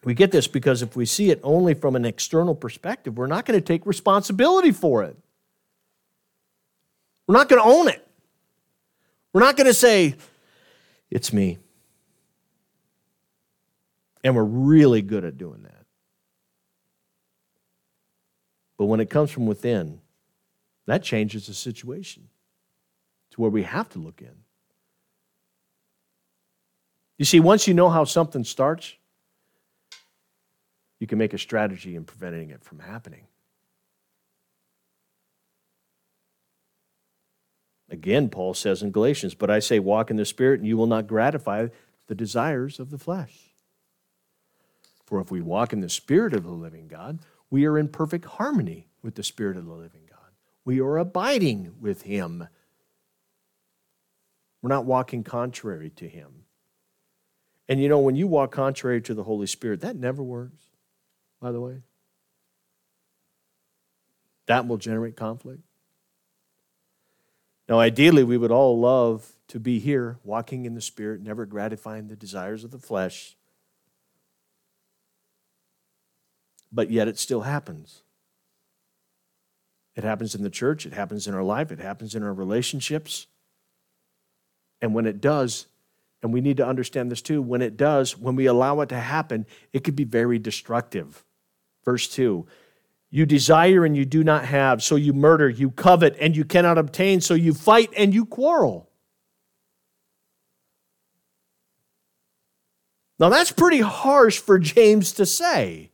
we 0.04 0.16
get 0.16 0.32
this 0.32 0.48
because 0.48 0.82
if 0.82 0.96
we 0.96 1.06
see 1.06 1.30
it 1.30 1.40
only 1.44 1.76
from 1.76 1.96
an 1.96 2.04
external 2.04 2.56
perspective, 2.56 3.20
we're 3.20 3.28
not 3.28 3.46
going 3.46 3.60
to 3.60 3.64
take 3.64 3.86
responsibility 3.86 4.72
for 4.72 5.04
it. 5.04 5.16
We're 7.28 7.36
not 7.36 7.48
going 7.48 7.62
to 7.62 7.68
own 7.68 7.90
it. 7.90 8.08
We're 9.34 9.42
not 9.42 9.56
going 9.56 9.68
to 9.68 9.74
say, 9.76 10.16
it's 11.12 11.32
me. 11.32 11.60
And 14.24 14.36
we're 14.36 14.44
really 14.44 15.04
good 15.04 15.26
at 15.26 15.38
doing 15.38 15.62
that. 15.62 15.86
But 18.80 18.86
when 18.86 19.00
it 19.00 19.12
comes 19.12 19.30
from 19.30 19.46
within, 19.46 20.02
that 20.88 21.04
changes 21.04 21.46
the 21.46 21.54
situation 21.54 22.28
to 23.32 23.42
where 23.42 23.50
we 23.50 23.64
have 23.64 23.90
to 23.90 24.00
look 24.00 24.22
in. 24.22 24.36
You 27.18 27.26
see, 27.26 27.40
once 27.40 27.68
you 27.68 27.74
know 27.74 27.90
how 27.90 28.04
something 28.04 28.44
starts, 28.44 28.96
you 31.00 31.08
can 31.08 31.18
make 31.18 31.34
a 31.34 31.38
strategy 31.38 31.96
in 31.96 32.04
preventing 32.04 32.50
it 32.50 32.64
from 32.64 32.80
happening. 32.80 33.28
Again, 37.90 38.30
Paul 38.30 38.54
says 38.54 38.82
in 38.82 38.92
Galatians, 38.92 39.36
but 39.36 39.52
I 39.52 39.60
say, 39.60 39.78
walk 39.78 40.10
in 40.10 40.16
the 40.16 40.26
Spirit, 40.26 40.62
and 40.62 40.68
you 40.68 40.78
will 40.78 40.88
not 40.88 41.08
gratify 41.08 41.68
the 42.08 42.16
desires 42.16 42.80
of 42.80 42.90
the 42.90 42.98
flesh. 42.98 43.52
For 45.06 45.20
if 45.20 45.30
we 45.30 45.42
walk 45.42 45.74
in 45.74 45.82
the 45.82 45.90
Spirit 45.90 46.34
of 46.34 46.44
the 46.44 46.52
living 46.52 46.88
God, 46.88 47.20
we 47.50 47.66
are 47.66 47.78
in 47.78 47.90
perfect 47.90 48.26
harmony 48.26 48.88
with 49.02 49.16
the 49.16 49.24
Spirit 49.24 49.58
of 49.58 49.66
the 49.66 49.74
living 49.74 50.04
God. 50.10 50.32
We 50.64 50.80
are 50.80 50.98
abiding 50.98 51.74
with 51.82 52.04
Him 52.04 52.48
we're 54.62 54.70
not 54.70 54.86
walking 54.86 55.24
contrary 55.24 55.90
to 55.92 56.08
Him. 56.08 56.46
And 57.68 57.82
you 57.82 57.90
know, 57.90 58.00
when 58.00 58.16
you 58.16 58.28
walk 58.28 58.52
contrary 58.52 59.02
to 59.02 59.14
the 59.14 59.24
Holy 59.24 59.48
Spirit, 59.48 59.82
that 59.82 59.96
never 59.96 60.22
works, 60.22 60.62
by 61.40 61.52
the 61.52 61.62
way. 61.62 61.82
That 64.48 64.68
will 64.68 64.78
generate 64.78 65.16
conflict. 65.16 65.62
Now, 67.70 67.80
ideally, 67.80 68.24
we 68.24 68.38
would 68.38 68.52
all 68.52 68.78
love 68.80 69.32
to 69.48 69.60
be 69.60 69.80
here, 69.80 70.18
walking 70.24 70.66
in 70.66 70.74
the 70.74 70.82
Spirit, 70.82 71.22
never 71.22 71.46
gratifying 71.46 72.08
the 72.08 72.18
desires 72.18 72.66
of 72.66 72.72
the 72.72 72.78
flesh. 72.78 73.38
But 76.72 76.92
yet, 76.92 77.08
it 77.08 77.18
still 77.18 77.42
happens. 77.42 78.04
It 79.96 80.04
happens 80.04 80.36
in 80.36 80.44
the 80.44 80.50
church, 80.50 80.86
it 80.86 80.94
happens 80.94 81.28
in 81.28 81.34
our 81.34 81.44
life, 81.44 81.72
it 81.72 81.80
happens 81.80 82.16
in 82.16 82.24
our 82.24 82.34
relationships. 82.34 83.28
And 84.82 84.94
when 84.94 85.06
it 85.06 85.22
does, 85.22 85.68
and 86.24 86.34
we 86.34 86.42
need 86.42 86.58
to 86.58 86.68
understand 86.68 87.12
this 87.12 87.22
too, 87.22 87.42
when 87.42 87.62
it 87.62 87.78
does, 87.78 88.18
when 88.18 88.36
we 88.36 88.46
allow 88.46 88.82
it 88.82 88.90
to 88.90 89.00
happen, 89.00 89.46
it 89.74 89.84
could 89.84 89.96
be 89.96 90.04
very 90.04 90.40
destructive. 90.40 91.24
Verse 91.84 92.08
2 92.08 92.46
You 93.10 93.26
desire 93.26 93.86
and 93.86 93.96
you 93.96 94.06
do 94.06 94.24
not 94.24 94.46
have, 94.46 94.84
so 94.84 94.96
you 94.96 95.14
murder, 95.14 95.50
you 95.50 95.72
covet 95.72 96.16
and 96.20 96.36
you 96.36 96.46
cannot 96.46 96.78
obtain, 96.78 97.22
so 97.22 97.34
you 97.34 97.54
fight 97.54 97.92
and 97.98 98.14
you 98.14 98.26
quarrel. 98.26 98.90
Now 103.20 103.30
that's 103.30 103.52
pretty 103.52 103.82
harsh 103.82 104.40
for 104.40 104.58
James 104.58 105.12
to 105.14 105.28
say, 105.28 105.92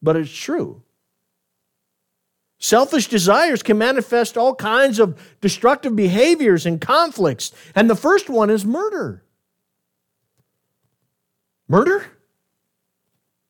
but 0.00 0.16
it's 0.16 0.34
true. 0.34 0.82
Selfish 2.64 3.08
desires 3.08 3.62
can 3.62 3.76
manifest 3.76 4.38
all 4.38 4.54
kinds 4.54 4.98
of 4.98 5.20
destructive 5.42 5.94
behaviors 5.94 6.64
and 6.64 6.80
conflicts. 6.80 7.52
And 7.74 7.90
the 7.90 7.94
first 7.94 8.30
one 8.30 8.48
is 8.48 8.64
murder. 8.64 9.22
Murder? 11.68 12.06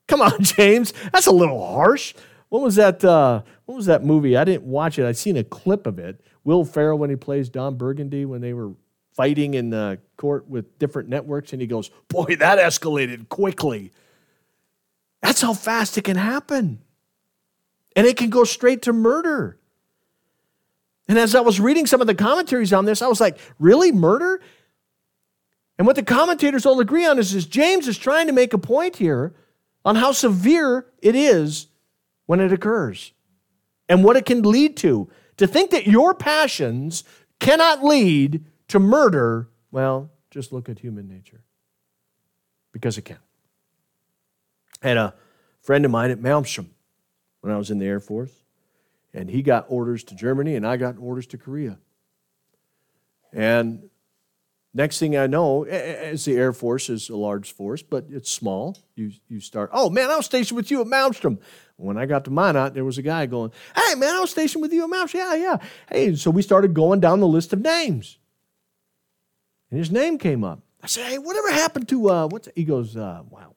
Come 0.08 0.20
on, 0.20 0.32
James. 0.42 0.92
That's 1.12 1.28
a 1.28 1.32
little 1.32 1.64
harsh. 1.64 2.14
What 2.48 2.60
was 2.60 2.74
that? 2.74 3.04
Uh, 3.04 3.42
what 3.66 3.76
was 3.76 3.86
that 3.86 4.02
movie? 4.02 4.36
I 4.36 4.42
didn't 4.42 4.64
watch 4.64 4.98
it. 4.98 5.06
I 5.06 5.12
seen 5.12 5.36
a 5.36 5.44
clip 5.44 5.86
of 5.86 6.00
it. 6.00 6.20
Will 6.42 6.64
Ferrell 6.64 6.98
when 6.98 7.08
he 7.08 7.14
plays 7.14 7.48
Don 7.48 7.76
Burgundy 7.76 8.24
when 8.24 8.40
they 8.40 8.52
were 8.52 8.72
fighting 9.12 9.54
in 9.54 9.70
the 9.70 10.00
court 10.16 10.48
with 10.48 10.76
different 10.80 11.08
networks, 11.08 11.52
and 11.52 11.62
he 11.62 11.68
goes, 11.68 11.88
"Boy, 12.08 12.34
that 12.40 12.58
escalated 12.58 13.28
quickly." 13.28 13.92
That's 15.22 15.40
how 15.40 15.54
fast 15.54 15.96
it 15.98 16.02
can 16.02 16.16
happen. 16.16 16.83
And 17.96 18.06
it 18.06 18.16
can 18.16 18.30
go 18.30 18.44
straight 18.44 18.82
to 18.82 18.92
murder. 18.92 19.58
And 21.06 21.18
as 21.18 21.34
I 21.34 21.40
was 21.40 21.60
reading 21.60 21.86
some 21.86 22.00
of 22.00 22.06
the 22.06 22.14
commentaries 22.14 22.72
on 22.72 22.86
this, 22.86 23.02
I 23.02 23.08
was 23.08 23.20
like, 23.20 23.38
really? 23.58 23.92
Murder? 23.92 24.40
And 25.78 25.86
what 25.86 25.96
the 25.96 26.02
commentators 26.02 26.64
all 26.64 26.80
agree 26.80 27.04
on 27.04 27.18
is, 27.18 27.34
is 27.34 27.46
James 27.46 27.88
is 27.88 27.98
trying 27.98 28.26
to 28.26 28.32
make 28.32 28.52
a 28.52 28.58
point 28.58 28.96
here 28.96 29.34
on 29.84 29.96
how 29.96 30.12
severe 30.12 30.86
it 31.02 31.14
is 31.14 31.66
when 32.26 32.40
it 32.40 32.52
occurs 32.52 33.12
and 33.88 34.02
what 34.02 34.16
it 34.16 34.24
can 34.24 34.42
lead 34.42 34.76
to. 34.78 35.10
To 35.38 35.46
think 35.46 35.70
that 35.72 35.86
your 35.86 36.14
passions 36.14 37.04
cannot 37.40 37.84
lead 37.84 38.44
to 38.68 38.78
murder, 38.78 39.50
well, 39.70 40.10
just 40.30 40.52
look 40.52 40.68
at 40.68 40.78
human 40.78 41.08
nature. 41.08 41.42
Because 42.72 42.96
it 42.96 43.04
can. 43.04 43.18
I 44.82 44.88
had 44.88 44.96
a 44.96 45.14
friend 45.60 45.84
of 45.84 45.90
mine 45.90 46.10
at 46.10 46.20
Malmstrom 46.20 46.68
when 47.44 47.52
I 47.52 47.58
was 47.58 47.70
in 47.70 47.78
the 47.78 47.84
Air 47.84 48.00
Force. 48.00 48.32
And 49.12 49.28
he 49.28 49.42
got 49.42 49.66
orders 49.68 50.02
to 50.04 50.14
Germany, 50.14 50.56
and 50.56 50.66
I 50.66 50.78
got 50.78 50.96
orders 50.98 51.26
to 51.28 51.38
Korea. 51.38 51.78
And 53.34 53.90
next 54.72 54.98
thing 54.98 55.14
I 55.14 55.26
know, 55.26 55.64
as 55.64 56.24
the 56.24 56.36
Air 56.36 56.54
Force 56.54 56.88
is 56.88 57.10
a 57.10 57.16
large 57.16 57.52
force, 57.52 57.82
but 57.82 58.06
it's 58.08 58.30
small, 58.30 58.78
you, 58.96 59.12
you 59.28 59.40
start, 59.40 59.68
oh 59.74 59.90
man, 59.90 60.10
I 60.10 60.16
was 60.16 60.24
stationed 60.24 60.56
with 60.56 60.70
you 60.70 60.80
at 60.80 60.86
Malmstrom. 60.86 61.38
When 61.76 61.98
I 61.98 62.06
got 62.06 62.24
to 62.24 62.30
Minot, 62.30 62.72
there 62.72 62.84
was 62.84 62.96
a 62.96 63.02
guy 63.02 63.26
going, 63.26 63.52
hey 63.76 63.94
man, 63.94 64.14
I 64.14 64.20
was 64.20 64.30
stationed 64.30 64.62
with 64.62 64.72
you 64.72 64.84
at 64.84 64.90
Malmstrom. 64.90 65.14
Yeah, 65.14 65.34
yeah. 65.34 65.56
Hey, 65.90 66.14
so 66.16 66.30
we 66.30 66.40
started 66.40 66.72
going 66.72 67.00
down 67.00 67.20
the 67.20 67.28
list 67.28 67.52
of 67.52 67.60
names. 67.60 68.18
And 69.70 69.78
his 69.78 69.90
name 69.90 70.16
came 70.16 70.44
up. 70.44 70.60
I 70.82 70.86
said, 70.86 71.06
hey, 71.08 71.18
whatever 71.18 71.52
happened 71.52 71.88
to, 71.88 72.08
uh, 72.08 72.26
what's, 72.26 72.48
he 72.56 72.64
goes, 72.64 72.96
uh, 72.96 73.22
wow, 73.28 73.54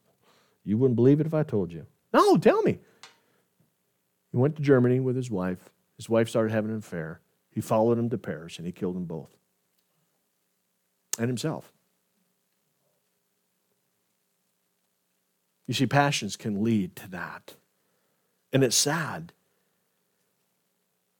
you 0.66 0.78
wouldn't 0.78 0.98
believe 0.98 1.22
it 1.22 1.26
if 1.26 1.34
I 1.34 1.44
told 1.44 1.72
you. 1.72 1.86
No, 2.14 2.38
tell 2.38 2.62
me. 2.64 2.80
He 4.38 4.40
went 4.40 4.56
to 4.58 4.62
Germany 4.62 5.00
with 5.00 5.16
his 5.16 5.32
wife. 5.32 5.72
His 5.96 6.12
wife 6.12 6.30
started 6.30 6.52
having 6.52 6.70
an 6.70 6.78
affair. 6.78 7.22
He 7.50 7.60
followed 7.60 7.98
him 7.98 8.08
to 8.12 8.20
Paris 8.20 8.60
and 8.60 8.68
he 8.68 8.72
killed 8.72 8.96
them 8.96 9.06
both 9.06 9.36
and 11.18 11.28
himself. 11.28 11.74
You 15.66 15.74
see, 15.74 15.88
passions 15.88 16.36
can 16.36 16.64
lead 16.64 16.96
to 16.98 17.10
that. 17.10 17.56
And 18.54 18.64
it's 18.64 18.76
sad. 18.76 19.34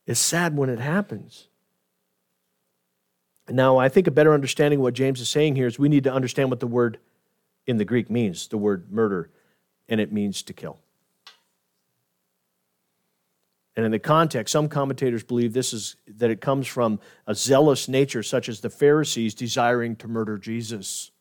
It's 0.06 0.20
sad 0.20 0.56
when 0.56 0.70
it 0.70 0.78
happens. 0.78 1.48
Now, 3.50 3.80
I 3.80 3.90
think 3.90 4.06
a 4.06 4.12
better 4.12 4.36
understanding 4.36 4.78
of 4.78 4.84
what 4.84 4.94
James 4.94 5.20
is 5.20 5.28
saying 5.28 5.56
here 5.56 5.66
is 5.66 5.80
we 5.80 5.90
need 5.90 6.04
to 6.04 6.14
understand 6.14 6.52
what 6.52 6.60
the 6.60 6.68
word 6.68 7.00
in 7.66 7.78
the 7.78 7.86
Greek 7.86 8.12
means 8.12 8.48
the 8.48 8.60
word 8.60 8.92
murder, 8.92 9.32
and 9.90 10.00
it 10.00 10.14
means 10.14 10.44
to 10.44 10.54
kill. 10.54 10.78
And 13.78 13.86
in 13.86 13.92
the 13.92 14.00
context, 14.00 14.52
some 14.52 14.70
commentators 14.70 15.24
believe 15.24 15.54
this 15.54 15.72
is 15.72 15.98
that 16.08 16.32
it 16.32 16.42
comes 16.42 16.66
from 16.66 17.00
a 17.28 17.36
zealous 17.36 17.88
nature, 17.88 18.24
such 18.24 18.50
as 18.50 18.60
the 18.60 18.72
Pharisees 18.72 19.36
desiring 19.36 19.96
to 19.98 20.08
murder 20.08 20.40
Jesus. 20.40 21.12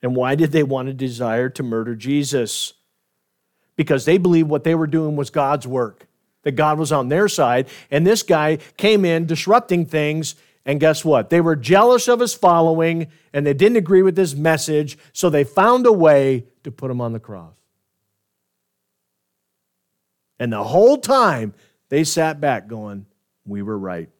And 0.00 0.14
why 0.14 0.36
did 0.36 0.52
they 0.52 0.62
want 0.62 0.86
to 0.86 0.94
desire 0.94 1.48
to 1.48 1.64
murder 1.64 1.96
Jesus? 1.96 2.74
Because 3.74 4.04
they 4.04 4.18
believed 4.18 4.48
what 4.48 4.62
they 4.62 4.76
were 4.76 4.86
doing 4.86 5.16
was 5.16 5.30
God's 5.30 5.66
work, 5.66 6.06
that 6.42 6.52
God 6.52 6.78
was 6.78 6.92
on 6.92 7.08
their 7.08 7.26
side. 7.26 7.66
And 7.90 8.06
this 8.06 8.22
guy 8.22 8.58
came 8.76 9.04
in 9.04 9.26
disrupting 9.26 9.86
things. 9.86 10.36
And 10.64 10.78
guess 10.78 11.04
what? 11.04 11.28
They 11.28 11.40
were 11.40 11.56
jealous 11.56 12.06
of 12.06 12.20
his 12.20 12.34
following 12.34 13.08
and 13.32 13.44
they 13.44 13.54
didn't 13.54 13.78
agree 13.78 14.02
with 14.02 14.16
his 14.16 14.36
message. 14.36 14.96
So 15.12 15.28
they 15.28 15.42
found 15.42 15.86
a 15.86 15.92
way 15.92 16.44
to 16.62 16.70
put 16.70 16.88
him 16.88 17.00
on 17.00 17.12
the 17.12 17.20
cross. 17.20 17.57
And 20.38 20.52
the 20.52 20.64
whole 20.64 20.98
time 20.98 21.54
they 21.88 22.04
sat 22.04 22.40
back 22.40 22.68
going, 22.68 23.06
We 23.44 23.62
were 23.62 23.78
right. 23.78 24.10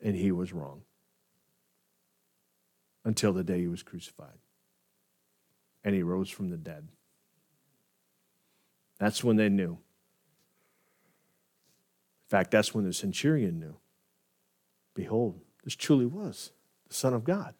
And 0.00 0.14
he 0.14 0.32
was 0.32 0.52
wrong. 0.52 0.82
Until 3.04 3.32
the 3.32 3.44
day 3.44 3.60
he 3.60 3.68
was 3.68 3.82
crucified. 3.82 4.38
And 5.82 5.94
he 5.94 6.02
rose 6.02 6.30
from 6.30 6.50
the 6.50 6.56
dead. 6.56 6.88
That's 8.98 9.22
when 9.24 9.36
they 9.36 9.48
knew. 9.48 9.72
In 9.72 9.78
fact, 12.30 12.50
that's 12.50 12.74
when 12.74 12.84
the 12.84 12.92
centurion 12.92 13.58
knew. 13.58 13.76
Behold, 14.94 15.40
this 15.64 15.74
truly 15.74 16.06
was 16.06 16.52
the 16.88 16.94
Son 16.94 17.12
of 17.12 17.24
God. 17.24 17.54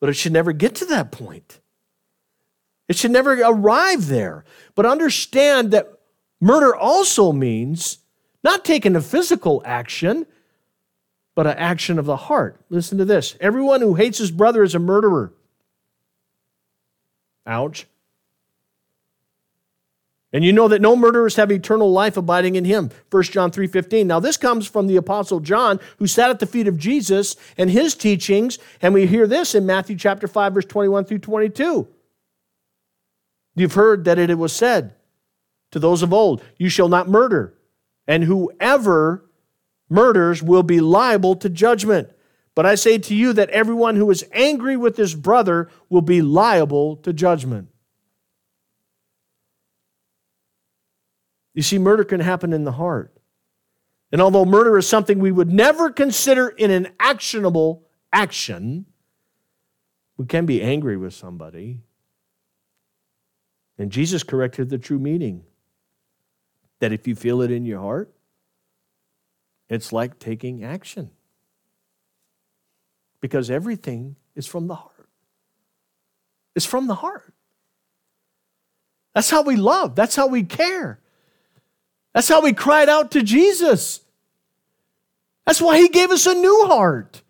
But 0.00 0.10
it 0.10 0.14
should 0.14 0.32
never 0.32 0.52
get 0.52 0.74
to 0.76 0.84
that 0.86 1.10
point. 1.10 1.60
It 2.88 2.96
should 2.96 3.10
never 3.10 3.32
arrive 3.40 4.06
there. 4.06 4.44
But 4.74 4.86
understand 4.86 5.70
that 5.70 5.98
murder 6.40 6.74
also 6.74 7.32
means 7.32 7.98
not 8.42 8.64
taking 8.64 8.94
a 8.94 9.00
physical 9.00 9.62
action, 9.64 10.26
but 11.34 11.46
an 11.46 11.56
action 11.56 11.98
of 11.98 12.04
the 12.04 12.16
heart. 12.16 12.60
Listen 12.68 12.98
to 12.98 13.04
this 13.04 13.36
everyone 13.40 13.80
who 13.80 13.94
hates 13.94 14.18
his 14.18 14.30
brother 14.30 14.62
is 14.62 14.74
a 14.74 14.78
murderer. 14.78 15.32
Ouch. 17.46 17.86
And 20.32 20.44
you 20.44 20.52
know 20.52 20.66
that 20.66 20.82
no 20.82 20.96
murderers 20.96 21.36
have 21.36 21.52
eternal 21.52 21.92
life 21.92 22.16
abiding 22.16 22.56
in 22.56 22.64
him. 22.64 22.90
1 23.08 23.22
John 23.24 23.52
3:15. 23.52 24.08
Now 24.08 24.18
this 24.18 24.36
comes 24.36 24.66
from 24.66 24.88
the 24.88 24.96
apostle 24.96 25.38
John 25.38 25.78
who 25.98 26.08
sat 26.08 26.28
at 26.28 26.40
the 26.40 26.46
feet 26.46 26.66
of 26.66 26.76
Jesus 26.76 27.36
and 27.56 27.70
his 27.70 27.94
teachings, 27.94 28.58
and 28.82 28.92
we 28.92 29.06
hear 29.06 29.28
this 29.28 29.54
in 29.54 29.64
Matthew 29.64 29.96
chapter 29.96 30.26
5 30.26 30.54
verse 30.54 30.64
21 30.64 31.04
through 31.04 31.18
22. 31.18 31.86
You've 33.54 33.74
heard 33.74 34.04
that 34.04 34.18
it 34.18 34.36
was 34.36 34.52
said 34.52 34.94
to 35.70 35.78
those 35.78 36.02
of 36.02 36.12
old, 36.12 36.42
You 36.58 36.68
shall 36.68 36.88
not 36.88 37.08
murder, 37.08 37.54
and 38.06 38.24
whoever 38.24 39.28
murders 39.88 40.42
will 40.42 40.62
be 40.62 40.80
liable 40.80 41.36
to 41.36 41.48
judgment. 41.48 42.10
But 42.54 42.66
I 42.66 42.74
say 42.74 42.98
to 42.98 43.14
you 43.14 43.32
that 43.32 43.50
everyone 43.50 43.96
who 43.96 44.10
is 44.10 44.24
angry 44.32 44.76
with 44.76 44.96
his 44.96 45.14
brother 45.14 45.68
will 45.88 46.02
be 46.02 46.22
liable 46.22 46.96
to 46.98 47.12
judgment. 47.12 47.68
You 51.52 51.62
see, 51.62 51.78
murder 51.78 52.04
can 52.04 52.20
happen 52.20 52.52
in 52.52 52.64
the 52.64 52.72
heart. 52.72 53.16
And 54.12 54.20
although 54.20 54.44
murder 54.44 54.76
is 54.78 54.88
something 54.88 55.18
we 55.18 55.32
would 55.32 55.52
never 55.52 55.90
consider 55.90 56.48
in 56.48 56.70
an 56.70 56.88
actionable 57.00 57.88
action, 58.12 58.86
we 60.16 60.26
can 60.26 60.46
be 60.46 60.62
angry 60.62 60.96
with 60.96 61.14
somebody 61.14 61.80
and 63.78 63.90
Jesus 63.90 64.22
corrected 64.22 64.70
the 64.70 64.78
true 64.78 64.98
meaning 64.98 65.44
that 66.80 66.92
if 66.92 67.06
you 67.06 67.14
feel 67.14 67.42
it 67.42 67.50
in 67.50 67.64
your 67.64 67.80
heart, 67.80 68.12
it's 69.68 69.92
like 69.92 70.18
taking 70.18 70.62
action. 70.62 71.10
Because 73.20 73.50
everything 73.50 74.16
is 74.36 74.46
from 74.46 74.66
the 74.66 74.74
heart. 74.74 75.08
It's 76.54 76.66
from 76.66 76.86
the 76.86 76.94
heart. 76.94 77.32
That's 79.14 79.30
how 79.30 79.42
we 79.42 79.56
love. 79.56 79.94
That's 79.94 80.14
how 80.14 80.26
we 80.26 80.42
care. 80.42 81.00
That's 82.12 82.28
how 82.28 82.42
we 82.42 82.52
cried 82.52 82.88
out 82.88 83.12
to 83.12 83.22
Jesus. 83.22 84.00
That's 85.46 85.60
why 85.60 85.78
he 85.78 85.88
gave 85.88 86.10
us 86.10 86.26
a 86.26 86.34
new 86.34 86.66
heart 86.66 87.22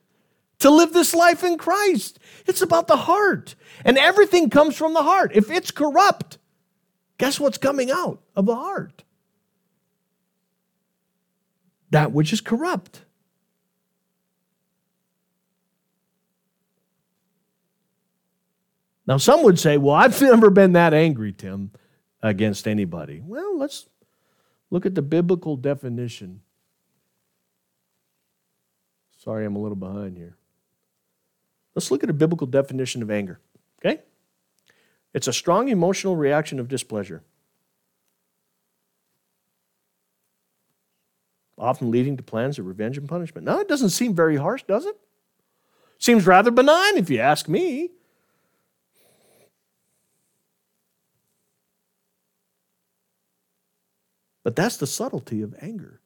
to 0.61 0.71
live 0.71 0.93
this 0.93 1.15
life 1.15 1.45
in 1.45 1.59
Christ. 1.59 2.19
It's 2.47 2.63
about 2.63 2.87
the 2.89 2.97
heart. 2.97 3.55
And 3.85 3.99
everything 3.99 4.51
comes 4.51 4.77
from 4.77 4.95
the 4.95 5.03
heart. 5.03 5.33
If 5.35 5.51
it's 5.51 5.71
corrupt, 5.71 6.39
guess 7.19 7.41
what's 7.41 7.59
coming 7.59 7.91
out 7.91 8.23
of 8.37 8.47
the 8.47 8.55
heart? 8.55 9.05
That 11.91 12.13
which 12.13 12.33
is 12.33 12.41
corrupt. 12.41 13.03
Now, 19.07 19.19
some 19.19 19.43
would 19.43 19.59
say, 19.59 19.77
well, 19.77 19.95
I've 19.95 20.21
never 20.23 20.51
been 20.51 20.73
that 20.73 20.95
angry, 20.95 21.33
Tim, 21.33 21.73
against 22.23 22.67
anybody. 22.67 23.21
Well, 23.25 23.59
let's 23.59 23.87
look 24.71 24.87
at 24.87 24.95
the 24.95 25.03
biblical 25.03 25.57
definition. 25.57 26.41
Sorry, 29.19 29.45
I'm 29.45 29.57
a 29.57 29.61
little 29.61 29.77
behind 29.77 30.17
here. 30.17 30.37
Let's 31.75 31.91
look 31.91 32.05
at 32.05 32.11
a 32.11 32.15
biblical 32.15 32.47
definition 32.47 33.03
of 33.03 33.11
anger, 33.11 33.41
okay? 33.85 34.03
It's 35.13 35.29
a 35.29 35.33
strong 35.33 35.69
emotional 35.69 36.17
reaction 36.17 36.61
of 36.61 36.69
displeasure, 36.69 37.23
often 41.59 41.91
leading 41.91 42.17
to 42.17 42.23
plans 42.23 42.59
of 42.59 42.67
revenge 42.67 42.99
and 42.99 43.09
punishment. 43.09 43.45
Now, 43.45 43.61
it 43.61 43.69
doesn't 43.69 43.91
seem 43.91 44.15
very 44.15 44.37
harsh, 44.37 44.63
does 44.65 44.87
it? 44.87 44.97
Seems 45.99 46.27
rather 46.27 46.51
benign, 46.51 46.97
if 46.97 47.11
you 47.11 47.19
ask 47.19 47.49
me. 47.49 47.91
But 54.43 54.55
that's 54.55 54.77
the 54.77 54.87
subtlety 54.87 55.41
of 55.43 55.55
anger. 55.61 56.01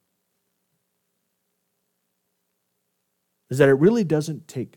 Is 3.51 3.59
that 3.59 3.69
it 3.69 3.75
really 3.75 4.05
doesn't 4.05 4.47
take 4.47 4.77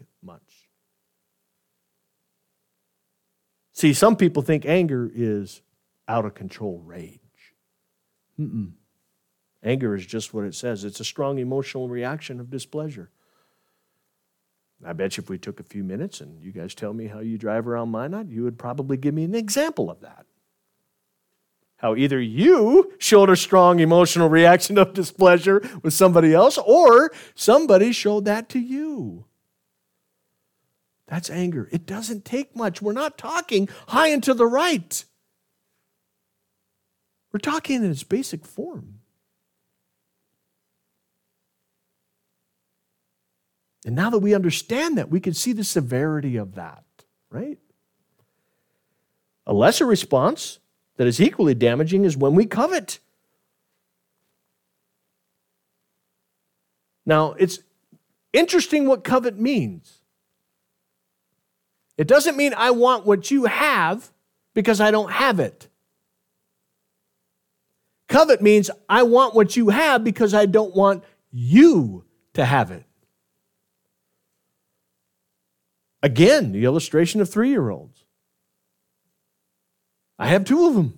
See, 3.81 3.93
some 3.93 4.15
people 4.15 4.43
think 4.43 4.63
anger 4.67 5.09
is 5.11 5.63
out 6.07 6.23
of 6.23 6.35
control 6.35 6.83
rage. 6.85 7.19
Mm-mm. 8.39 8.73
Anger 9.63 9.95
is 9.95 10.05
just 10.05 10.35
what 10.35 10.45
it 10.45 10.53
says 10.53 10.83
it's 10.83 10.99
a 10.99 11.03
strong 11.03 11.39
emotional 11.39 11.89
reaction 11.89 12.39
of 12.39 12.51
displeasure. 12.51 13.09
I 14.85 14.93
bet 14.93 15.17
you 15.17 15.23
if 15.23 15.31
we 15.31 15.39
took 15.39 15.59
a 15.59 15.63
few 15.63 15.83
minutes 15.83 16.21
and 16.21 16.43
you 16.43 16.51
guys 16.51 16.75
tell 16.75 16.93
me 16.93 17.07
how 17.07 17.21
you 17.21 17.39
drive 17.39 17.67
around 17.67 17.89
Minot, 17.89 18.29
you 18.29 18.43
would 18.43 18.59
probably 18.59 18.97
give 18.97 19.15
me 19.15 19.23
an 19.23 19.33
example 19.33 19.89
of 19.89 20.01
that. 20.01 20.27
How 21.77 21.95
either 21.95 22.21
you 22.21 22.93
showed 22.99 23.31
a 23.31 23.35
strong 23.35 23.79
emotional 23.79 24.29
reaction 24.39 24.77
of 24.77 24.93
displeasure 24.93 25.59
with 25.81 25.95
somebody 25.95 26.35
else, 26.35 26.59
or 26.59 27.11
somebody 27.33 27.93
showed 27.93 28.25
that 28.25 28.47
to 28.49 28.59
you. 28.59 29.25
That's 31.11 31.29
anger. 31.29 31.67
It 31.73 31.85
doesn't 31.85 32.23
take 32.23 32.55
much. 32.55 32.81
We're 32.81 32.93
not 32.93 33.17
talking 33.17 33.67
high 33.89 34.07
and 34.07 34.23
to 34.23 34.33
the 34.33 34.45
right. 34.45 35.03
We're 37.33 37.39
talking 37.39 37.83
in 37.83 37.91
its 37.91 38.03
basic 38.03 38.45
form. 38.45 38.99
And 43.85 43.93
now 43.93 44.09
that 44.09 44.19
we 44.19 44.33
understand 44.33 44.97
that, 44.97 45.09
we 45.09 45.19
can 45.19 45.33
see 45.33 45.51
the 45.51 45.65
severity 45.65 46.37
of 46.37 46.55
that, 46.55 46.85
right? 47.29 47.59
A 49.45 49.51
lesser 49.51 49.85
response 49.85 50.59
that 50.95 51.07
is 51.07 51.19
equally 51.19 51.55
damaging 51.55 52.05
is 52.05 52.15
when 52.15 52.35
we 52.35 52.45
covet. 52.45 52.99
Now, 57.05 57.33
it's 57.33 57.59
interesting 58.31 58.87
what 58.87 59.03
covet 59.03 59.37
means. 59.37 60.00
It 61.97 62.07
doesn't 62.07 62.37
mean 62.37 62.53
I 62.55 62.71
want 62.71 63.05
what 63.05 63.31
you 63.31 63.45
have 63.45 64.11
because 64.53 64.81
I 64.81 64.91
don't 64.91 65.11
have 65.11 65.39
it. 65.39 65.67
Covet 68.07 68.41
means 68.41 68.69
I 68.89 69.03
want 69.03 69.35
what 69.35 69.55
you 69.55 69.69
have 69.69 70.03
because 70.03 70.33
I 70.33 70.45
don't 70.45 70.75
want 70.75 71.03
you 71.31 72.03
to 72.33 72.43
have 72.43 72.71
it. 72.71 72.83
Again, 76.03 76.51
the 76.51 76.65
illustration 76.65 77.21
of 77.21 77.29
three 77.29 77.49
year 77.49 77.69
olds. 77.69 78.03
I 80.17 80.27
have 80.27 80.43
two 80.43 80.67
of 80.67 80.75
them. 80.75 80.97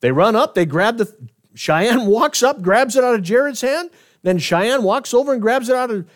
They 0.00 0.12
run 0.12 0.36
up, 0.36 0.54
they 0.54 0.66
grab 0.66 0.98
the. 0.98 1.12
Cheyenne 1.54 2.06
walks 2.06 2.42
up, 2.42 2.62
grabs 2.62 2.96
it 2.96 3.04
out 3.04 3.14
of 3.14 3.22
Jared's 3.22 3.62
hand. 3.62 3.90
Then 4.22 4.38
Cheyenne 4.38 4.82
walks 4.82 5.14
over 5.14 5.32
and 5.32 5.42
grabs 5.42 5.68
it 5.68 5.76
out 5.76 5.90
of 5.90 6.06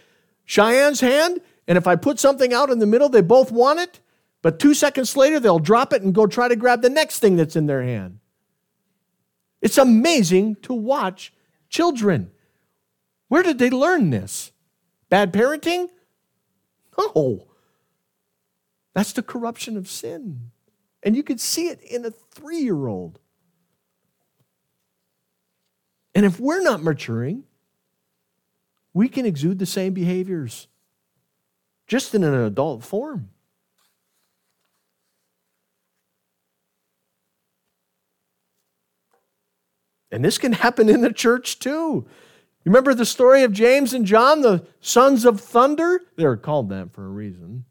Cheyenne's 0.44 1.00
hand. 1.00 1.40
And 1.70 1.78
if 1.78 1.86
I 1.86 1.94
put 1.94 2.18
something 2.18 2.52
out 2.52 2.70
in 2.70 2.80
the 2.80 2.86
middle, 2.86 3.08
they 3.08 3.20
both 3.20 3.52
want 3.52 3.78
it. 3.78 4.00
But 4.42 4.58
two 4.58 4.74
seconds 4.74 5.16
later, 5.16 5.38
they'll 5.38 5.60
drop 5.60 5.92
it 5.92 6.02
and 6.02 6.12
go 6.12 6.26
try 6.26 6.48
to 6.48 6.56
grab 6.56 6.82
the 6.82 6.90
next 6.90 7.20
thing 7.20 7.36
that's 7.36 7.54
in 7.54 7.66
their 7.66 7.84
hand. 7.84 8.18
It's 9.62 9.78
amazing 9.78 10.56
to 10.62 10.74
watch 10.74 11.32
children. 11.68 12.32
Where 13.28 13.44
did 13.44 13.60
they 13.60 13.70
learn 13.70 14.10
this? 14.10 14.50
Bad 15.10 15.32
parenting? 15.32 15.90
No. 16.98 17.46
That's 18.92 19.12
the 19.12 19.22
corruption 19.22 19.76
of 19.76 19.86
sin. 19.86 20.50
And 21.04 21.14
you 21.14 21.22
can 21.22 21.38
see 21.38 21.68
it 21.68 21.80
in 21.82 22.04
a 22.04 22.10
three 22.10 22.62
year 22.62 22.88
old. 22.88 23.20
And 26.16 26.26
if 26.26 26.40
we're 26.40 26.64
not 26.64 26.82
maturing, 26.82 27.44
we 28.92 29.08
can 29.08 29.24
exude 29.24 29.60
the 29.60 29.66
same 29.66 29.94
behaviors, 29.94 30.66
just 31.90 32.14
in 32.14 32.22
an 32.22 32.34
adult 32.34 32.84
form. 32.84 33.30
And 40.12 40.24
this 40.24 40.38
can 40.38 40.52
happen 40.52 40.88
in 40.88 41.00
the 41.00 41.12
church 41.12 41.58
too. 41.58 42.06
You 42.64 42.70
remember 42.70 42.94
the 42.94 43.04
story 43.04 43.42
of 43.42 43.52
James 43.52 43.92
and 43.92 44.06
John, 44.06 44.42
the 44.42 44.64
sons 44.80 45.24
of 45.24 45.40
thunder? 45.40 46.00
They're 46.14 46.36
called 46.36 46.68
that 46.68 46.92
for 46.92 47.04
a 47.04 47.08
reason. 47.08 47.64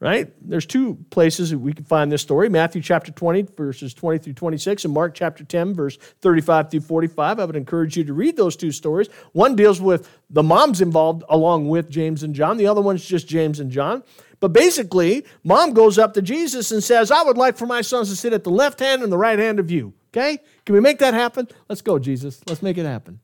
Right? 0.00 0.32
There's 0.40 0.64
two 0.64 0.98
places 1.10 1.54
we 1.54 1.74
can 1.74 1.84
find 1.84 2.10
this 2.10 2.22
story 2.22 2.48
Matthew 2.48 2.80
chapter 2.82 3.12
20, 3.12 3.42
verses 3.56 3.94
20 3.94 4.18
through 4.18 4.32
26, 4.32 4.86
and 4.86 4.94
Mark 4.94 5.14
chapter 5.14 5.44
10, 5.44 5.74
verse 5.74 5.98
35 6.20 6.70
through 6.70 6.80
45. 6.80 7.38
I 7.38 7.44
would 7.44 7.54
encourage 7.54 7.96
you 7.96 8.04
to 8.04 8.12
read 8.14 8.36
those 8.36 8.56
two 8.56 8.72
stories. 8.72 9.08
One 9.32 9.54
deals 9.54 9.80
with 9.80 10.08
the 10.30 10.42
moms 10.42 10.80
involved 10.80 11.22
along 11.28 11.68
with 11.68 11.90
James 11.90 12.22
and 12.22 12.34
John, 12.34 12.56
the 12.56 12.66
other 12.66 12.80
one's 12.80 13.04
just 13.04 13.28
James 13.28 13.60
and 13.60 13.70
John. 13.70 14.02
But 14.40 14.54
basically, 14.54 15.26
mom 15.44 15.74
goes 15.74 15.98
up 15.98 16.14
to 16.14 16.22
Jesus 16.22 16.72
and 16.72 16.82
says, 16.82 17.10
I 17.10 17.22
would 17.22 17.36
like 17.36 17.58
for 17.58 17.66
my 17.66 17.82
sons 17.82 18.08
to 18.08 18.16
sit 18.16 18.32
at 18.32 18.42
the 18.42 18.50
left 18.50 18.80
hand 18.80 19.02
and 19.02 19.12
the 19.12 19.18
right 19.18 19.38
hand 19.38 19.60
of 19.60 19.70
you. 19.70 19.92
Okay? 20.08 20.38
Can 20.64 20.74
we 20.74 20.80
make 20.80 20.98
that 21.00 21.12
happen? 21.12 21.46
Let's 21.68 21.82
go, 21.82 21.98
Jesus. 21.98 22.40
Let's 22.48 22.62
make 22.62 22.78
it 22.78 22.86
happen. 22.86 23.20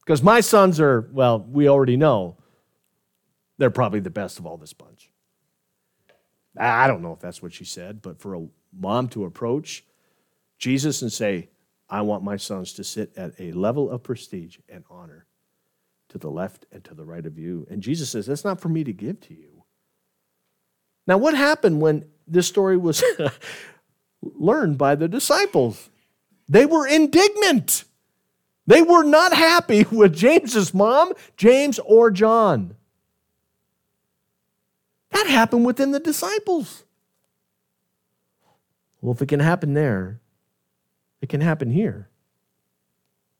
Because 0.00 0.22
my 0.22 0.40
sons 0.40 0.80
are, 0.80 1.08
well, 1.12 1.38
we 1.38 1.68
already 1.68 1.98
know 1.98 2.38
they're 3.58 3.70
probably 3.70 4.00
the 4.00 4.10
best 4.10 4.38
of 4.38 4.46
all 4.46 4.56
this 4.56 4.72
bunch. 4.72 5.10
I 6.56 6.86
don't 6.86 7.02
know 7.02 7.12
if 7.12 7.20
that's 7.20 7.42
what 7.42 7.52
she 7.52 7.64
said, 7.64 8.02
but 8.02 8.20
for 8.20 8.34
a 8.34 8.46
mom 8.72 9.08
to 9.08 9.24
approach 9.24 9.84
Jesus 10.58 11.02
and 11.02 11.12
say, 11.12 11.48
I 11.88 12.02
want 12.02 12.24
my 12.24 12.36
sons 12.36 12.72
to 12.74 12.84
sit 12.84 13.12
at 13.16 13.32
a 13.38 13.52
level 13.52 13.90
of 13.90 14.02
prestige 14.02 14.58
and 14.68 14.84
honor 14.88 15.26
to 16.08 16.18
the 16.18 16.30
left 16.30 16.66
and 16.72 16.82
to 16.84 16.94
the 16.94 17.04
right 17.04 17.26
of 17.26 17.38
you. 17.38 17.66
And 17.70 17.82
Jesus 17.82 18.10
says, 18.10 18.26
That's 18.26 18.44
not 18.44 18.60
for 18.60 18.68
me 18.68 18.84
to 18.84 18.92
give 18.92 19.20
to 19.22 19.34
you. 19.34 19.64
Now, 21.06 21.18
what 21.18 21.34
happened 21.34 21.80
when 21.80 22.06
this 22.26 22.46
story 22.46 22.76
was 22.76 23.02
learned 24.22 24.78
by 24.78 24.94
the 24.94 25.08
disciples? 25.08 25.90
They 26.48 26.66
were 26.66 26.86
indignant. 26.86 27.84
They 28.66 28.80
were 28.80 29.02
not 29.02 29.34
happy 29.34 29.84
with 29.90 30.14
James's 30.14 30.72
mom, 30.72 31.12
James 31.36 31.78
or 31.80 32.10
John. 32.10 32.76
That 35.14 35.28
happened 35.28 35.64
within 35.64 35.92
the 35.92 36.00
disciples. 36.00 36.82
Well, 39.00 39.14
if 39.14 39.22
it 39.22 39.26
can 39.26 39.40
happen 39.40 39.72
there, 39.72 40.20
it 41.20 41.28
can 41.28 41.40
happen 41.40 41.70
here. 41.70 42.08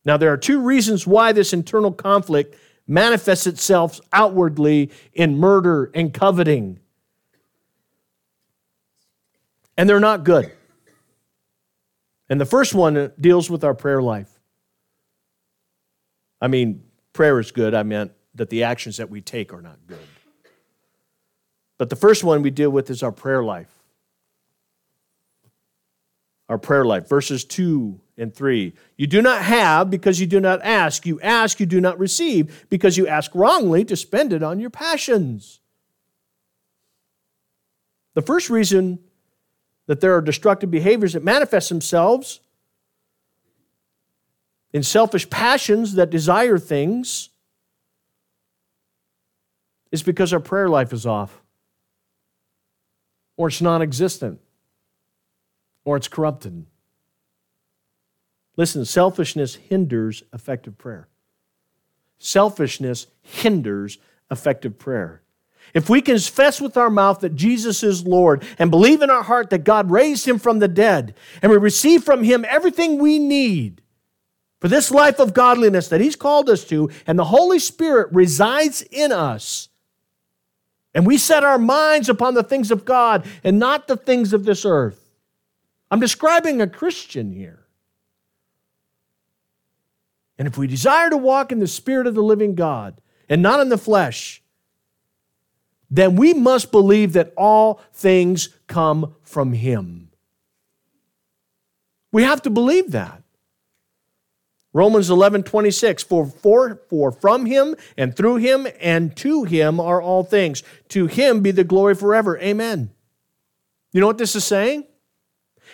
Now, 0.04 0.16
there 0.16 0.32
are 0.32 0.36
two 0.36 0.60
reasons 0.60 1.06
why 1.06 1.32
this 1.32 1.52
internal 1.52 1.90
conflict 1.90 2.56
manifests 2.86 3.46
itself 3.46 4.00
outwardly 4.12 4.92
in 5.14 5.36
murder 5.36 5.90
and 5.94 6.14
coveting. 6.14 6.78
And 9.76 9.88
they're 9.88 9.98
not 9.98 10.22
good. 10.22 10.52
And 12.28 12.40
the 12.40 12.46
first 12.46 12.72
one 12.72 13.10
deals 13.20 13.50
with 13.50 13.64
our 13.64 13.74
prayer 13.74 14.00
life. 14.00 14.30
I 16.40 16.46
mean, 16.46 16.84
prayer 17.12 17.40
is 17.40 17.50
good. 17.50 17.74
I 17.74 17.82
meant 17.82 18.12
that 18.36 18.50
the 18.50 18.62
actions 18.62 18.98
that 18.98 19.10
we 19.10 19.20
take 19.20 19.52
are 19.52 19.62
not 19.62 19.78
good. 19.88 19.98
But 21.78 21.90
the 21.90 21.96
first 21.96 22.22
one 22.24 22.42
we 22.42 22.50
deal 22.50 22.70
with 22.70 22.90
is 22.90 23.02
our 23.02 23.12
prayer 23.12 23.42
life. 23.42 23.70
Our 26.48 26.58
prayer 26.58 26.84
life, 26.84 27.08
verses 27.08 27.44
2 27.44 28.00
and 28.16 28.34
3. 28.34 28.74
You 28.96 29.06
do 29.06 29.22
not 29.22 29.42
have 29.42 29.90
because 29.90 30.20
you 30.20 30.26
do 30.26 30.40
not 30.40 30.62
ask. 30.62 31.06
You 31.06 31.20
ask, 31.20 31.58
you 31.58 31.66
do 31.66 31.80
not 31.80 31.98
receive 31.98 32.66
because 32.68 32.96
you 32.96 33.08
ask 33.08 33.34
wrongly 33.34 33.84
to 33.86 33.96
spend 33.96 34.32
it 34.32 34.42
on 34.42 34.60
your 34.60 34.70
passions. 34.70 35.60
The 38.14 38.22
first 38.22 38.50
reason 38.50 39.00
that 39.86 40.00
there 40.00 40.14
are 40.14 40.20
destructive 40.20 40.70
behaviors 40.70 41.14
that 41.14 41.24
manifest 41.24 41.68
themselves 41.68 42.40
in 44.72 44.82
selfish 44.82 45.28
passions 45.30 45.94
that 45.94 46.10
desire 46.10 46.58
things 46.58 47.30
is 49.92 50.02
because 50.02 50.32
our 50.32 50.40
prayer 50.40 50.68
life 50.68 50.92
is 50.92 51.06
off, 51.06 51.43
or 53.36 53.48
it's 53.48 53.60
non 53.60 53.82
existent, 53.82 54.40
or 55.84 55.96
it's 55.96 56.08
corrupted. 56.08 56.66
Listen, 58.56 58.84
selfishness 58.84 59.56
hinders 59.56 60.22
effective 60.32 60.78
prayer. 60.78 61.08
Selfishness 62.18 63.08
hinders 63.22 63.98
effective 64.30 64.78
prayer. 64.78 65.22
If 65.72 65.90
we 65.90 66.00
confess 66.02 66.60
with 66.60 66.76
our 66.76 66.90
mouth 66.90 67.20
that 67.20 67.34
Jesus 67.34 67.82
is 67.82 68.06
Lord 68.06 68.44
and 68.58 68.70
believe 68.70 69.02
in 69.02 69.10
our 69.10 69.22
heart 69.22 69.50
that 69.50 69.64
God 69.64 69.90
raised 69.90 70.28
him 70.28 70.38
from 70.38 70.58
the 70.58 70.68
dead, 70.68 71.14
and 71.42 71.50
we 71.50 71.58
receive 71.58 72.04
from 72.04 72.22
him 72.22 72.44
everything 72.48 72.98
we 72.98 73.18
need 73.18 73.80
for 74.64 74.68
this 74.68 74.90
life 74.90 75.18
of 75.18 75.34
godliness 75.34 75.88
that 75.88 76.00
He's 76.00 76.16
called 76.16 76.48
us 76.48 76.64
to, 76.68 76.88
and 77.06 77.18
the 77.18 77.26
Holy 77.26 77.58
Spirit 77.58 78.08
resides 78.12 78.80
in 78.80 79.12
us, 79.12 79.68
and 80.94 81.06
we 81.06 81.18
set 81.18 81.42
our 81.42 81.58
minds 81.58 82.08
upon 82.08 82.34
the 82.34 82.44
things 82.44 82.70
of 82.70 82.84
God 82.84 83.26
and 83.42 83.58
not 83.58 83.88
the 83.88 83.96
things 83.96 84.32
of 84.32 84.44
this 84.44 84.64
earth. 84.64 85.10
I'm 85.90 86.00
describing 86.00 86.60
a 86.60 86.68
Christian 86.68 87.32
here. 87.32 87.66
And 90.38 90.46
if 90.48 90.56
we 90.56 90.66
desire 90.66 91.10
to 91.10 91.16
walk 91.16 91.52
in 91.52 91.58
the 91.58 91.66
Spirit 91.66 92.06
of 92.06 92.14
the 92.14 92.22
living 92.22 92.54
God 92.54 93.00
and 93.28 93.42
not 93.42 93.60
in 93.60 93.68
the 93.68 93.78
flesh, 93.78 94.42
then 95.90 96.16
we 96.16 96.32
must 96.34 96.72
believe 96.72 97.12
that 97.12 97.32
all 97.36 97.80
things 97.92 98.48
come 98.66 99.14
from 99.22 99.52
Him. 99.52 100.10
We 102.10 102.22
have 102.22 102.42
to 102.42 102.50
believe 102.50 102.92
that. 102.92 103.23
Romans 104.74 105.08
11, 105.08 105.44
26, 105.44 106.02
for, 106.02 106.26
for, 106.26 106.82
for 106.90 107.12
from 107.12 107.46
him 107.46 107.76
and 107.96 108.14
through 108.14 108.36
him 108.36 108.66
and 108.80 109.16
to 109.16 109.44
him 109.44 109.78
are 109.78 110.02
all 110.02 110.24
things. 110.24 110.64
To 110.88 111.06
him 111.06 111.40
be 111.42 111.52
the 111.52 111.62
glory 111.62 111.94
forever. 111.94 112.36
Amen. 112.40 112.90
You 113.92 114.00
know 114.00 114.08
what 114.08 114.18
this 114.18 114.34
is 114.34 114.44
saying? 114.44 114.84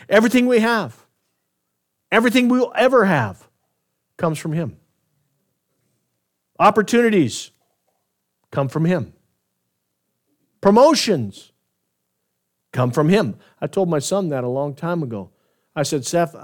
Everything 0.09 0.47
we 0.47 0.61
have, 0.61 1.07
everything 2.13 2.49
we'll 2.49 2.73
ever 2.77 3.07
have, 3.07 3.49
comes 4.19 4.39
from 4.39 4.53
him. 4.53 4.77
Opportunities 6.59 7.53
come 8.51 8.69
from 8.69 8.85
him. 8.85 9.15
Promotions 10.61 11.53
come 12.71 12.91
from 12.91 13.09
him. 13.09 13.37
I 13.63 13.67
told 13.67 13.89
my 13.89 13.99
son 13.99 14.29
that 14.29 14.45
a 14.45 14.49
long 14.49 14.75
time 14.75 15.03
ago. 15.03 15.31
I 15.75 15.85
said, 15.85 16.05
Seth, 16.05 16.37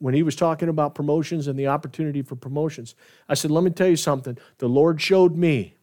when 0.00 0.14
he 0.14 0.22
was 0.22 0.34
talking 0.34 0.68
about 0.68 0.94
promotions 0.94 1.46
and 1.46 1.58
the 1.58 1.68
opportunity 1.68 2.22
for 2.22 2.34
promotions, 2.34 2.94
I 3.28 3.34
said, 3.34 3.50
let 3.50 3.62
me 3.62 3.70
tell 3.70 3.86
you 3.86 3.96
something. 3.96 4.36
The 4.58 4.68
Lord 4.68 5.00
showed 5.00 5.36
me 5.36 5.76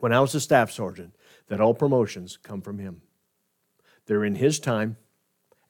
when 0.00 0.12
I 0.12 0.20
was 0.20 0.34
a 0.34 0.40
staff 0.40 0.70
sergeant 0.70 1.14
that 1.46 1.60
all 1.60 1.72
promotions 1.72 2.36
come 2.36 2.60
from 2.60 2.78
him. 2.78 3.02
They're 4.06 4.24
in 4.24 4.34
his 4.34 4.58
time 4.58 4.96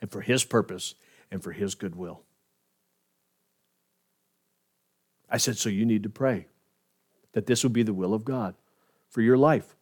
and 0.00 0.10
for 0.10 0.22
his 0.22 0.42
purpose 0.42 0.94
and 1.30 1.42
for 1.42 1.52
his 1.52 1.74
goodwill. 1.74 2.22
I 5.28 5.36
said, 5.36 5.58
so 5.58 5.68
you 5.68 5.84
need 5.84 6.02
to 6.04 6.10
pray 6.10 6.46
that 7.32 7.46
this 7.46 7.62
will 7.62 7.70
be 7.70 7.82
the 7.82 7.94
will 7.94 8.14
of 8.14 8.24
God 8.24 8.54
for 9.10 9.20
your 9.20 9.36
life. 9.36 9.76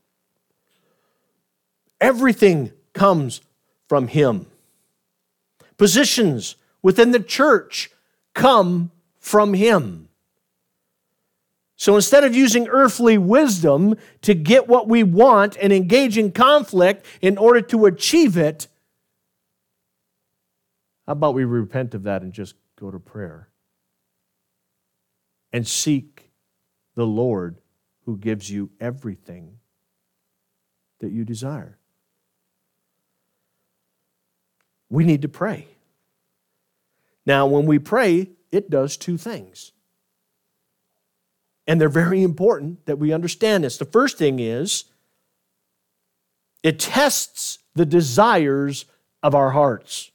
Everything 2.01 2.73
comes 2.93 3.41
from 3.89 4.09
him. 4.09 4.47
Positions 5.77 6.57
within 6.83 7.11
the 7.11 7.21
church 7.21 7.91
come 8.35 8.91
from 9.19 9.55
Him. 9.55 10.09
So 11.77 11.95
instead 11.95 12.25
of 12.25 12.35
using 12.35 12.67
earthly 12.69 13.19
wisdom 13.19 13.97
to 14.23 14.35
get 14.35 14.67
what 14.67 14.89
we 14.89 15.05
want 15.05 15.57
and 15.61 15.73
engage 15.73 16.19
in 16.19 16.33
conflict 16.33 17.07
in 17.21 17.39
order 17.39 17.61
to 17.61 17.87
achieve 17.87 18.37
it, 18.37 18.67
how 21.07 21.13
about 21.13 21.35
we 21.35 21.45
repent 21.45 21.95
of 21.95 22.03
that 22.03 22.23
and 22.23 22.33
just 22.33 22.55
go 22.75 22.91
to 22.91 22.99
prayer 22.99 23.49
and 25.53 25.67
seek 25.67 26.33
the 26.97 27.07
Lord 27.07 27.61
who 28.07 28.17
gives 28.17 28.51
you 28.51 28.71
everything 28.81 29.61
that 30.99 31.13
you 31.13 31.25
desire? 31.25 31.79
We 34.91 35.05
need 35.05 35.23
to 35.23 35.29
pray. 35.29 35.69
Now, 37.29 37.47
when 37.47 37.67
we 37.67 37.79
pray, 37.79 38.31
it 38.51 38.71
does 38.71 38.97
two 38.97 39.19
things. 39.19 39.73
And 41.67 41.79
they're 41.79 41.91
very 41.91 42.23
important 42.23 42.87
that 42.87 42.99
we 42.99 43.13
understand 43.13 43.65
this. 43.65 43.77
The 43.77 43.85
first 43.85 44.17
thing 44.17 44.41
is 44.41 44.85
it 46.63 46.79
tests 46.79 47.59
the 47.75 47.85
desires 47.85 48.87
of 49.23 49.35
our 49.35 49.51
hearts 49.51 50.11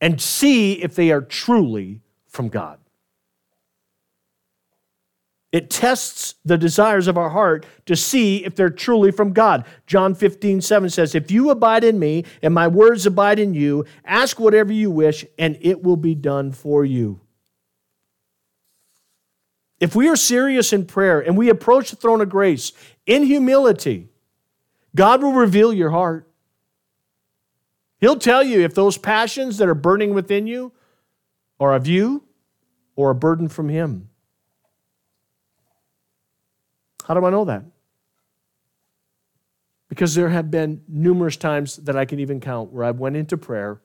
and 0.00 0.20
see 0.20 0.74
if 0.74 0.94
they 0.94 1.10
are 1.10 1.20
truly 1.20 2.00
from 2.28 2.48
God. 2.48 2.78
It 5.50 5.70
tests 5.70 6.34
the 6.44 6.58
desires 6.58 7.08
of 7.08 7.16
our 7.16 7.30
heart 7.30 7.64
to 7.86 7.96
see 7.96 8.44
if 8.44 8.54
they're 8.54 8.68
truly 8.68 9.10
from 9.10 9.32
God. 9.32 9.64
John 9.86 10.14
15, 10.14 10.60
7 10.60 10.90
says, 10.90 11.14
If 11.14 11.30
you 11.30 11.48
abide 11.48 11.84
in 11.84 11.98
me 11.98 12.24
and 12.42 12.52
my 12.52 12.68
words 12.68 13.06
abide 13.06 13.38
in 13.38 13.54
you, 13.54 13.86
ask 14.04 14.38
whatever 14.38 14.72
you 14.72 14.90
wish 14.90 15.24
and 15.38 15.56
it 15.62 15.82
will 15.82 15.96
be 15.96 16.14
done 16.14 16.52
for 16.52 16.84
you. 16.84 17.20
If 19.80 19.94
we 19.94 20.08
are 20.08 20.16
serious 20.16 20.72
in 20.72 20.84
prayer 20.84 21.20
and 21.20 21.36
we 21.36 21.48
approach 21.48 21.90
the 21.90 21.96
throne 21.96 22.20
of 22.20 22.28
grace 22.28 22.72
in 23.06 23.22
humility, 23.22 24.08
God 24.94 25.22
will 25.22 25.32
reveal 25.32 25.72
your 25.72 25.90
heart. 25.90 26.28
He'll 28.00 28.18
tell 28.18 28.42
you 28.42 28.60
if 28.60 28.74
those 28.74 28.98
passions 28.98 29.58
that 29.58 29.68
are 29.68 29.74
burning 29.74 30.14
within 30.14 30.46
you 30.46 30.72
are 31.58 31.74
of 31.74 31.86
you 31.86 32.24
or 32.96 33.10
a 33.10 33.14
burden 33.14 33.48
from 33.48 33.68
Him. 33.68 34.07
How 37.08 37.14
do 37.14 37.24
I 37.24 37.30
know 37.30 37.46
that? 37.46 37.64
Because 39.88 40.14
there 40.14 40.28
have 40.28 40.50
been 40.50 40.82
numerous 40.86 41.38
times 41.38 41.76
that 41.76 41.96
I 41.96 42.04
can 42.04 42.20
even 42.20 42.38
count 42.38 42.70
where 42.70 42.84
I 42.84 42.90
went 42.90 43.16
into 43.16 43.38
prayer 43.38 43.80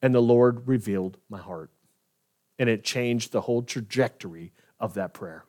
and 0.00 0.14
the 0.14 0.22
Lord 0.22 0.68
revealed 0.68 1.18
my 1.28 1.38
heart. 1.38 1.70
And 2.56 2.68
it 2.68 2.84
changed 2.84 3.32
the 3.32 3.40
whole 3.40 3.62
trajectory 3.62 4.52
of 4.78 4.94
that 4.94 5.12
prayer. 5.12 5.44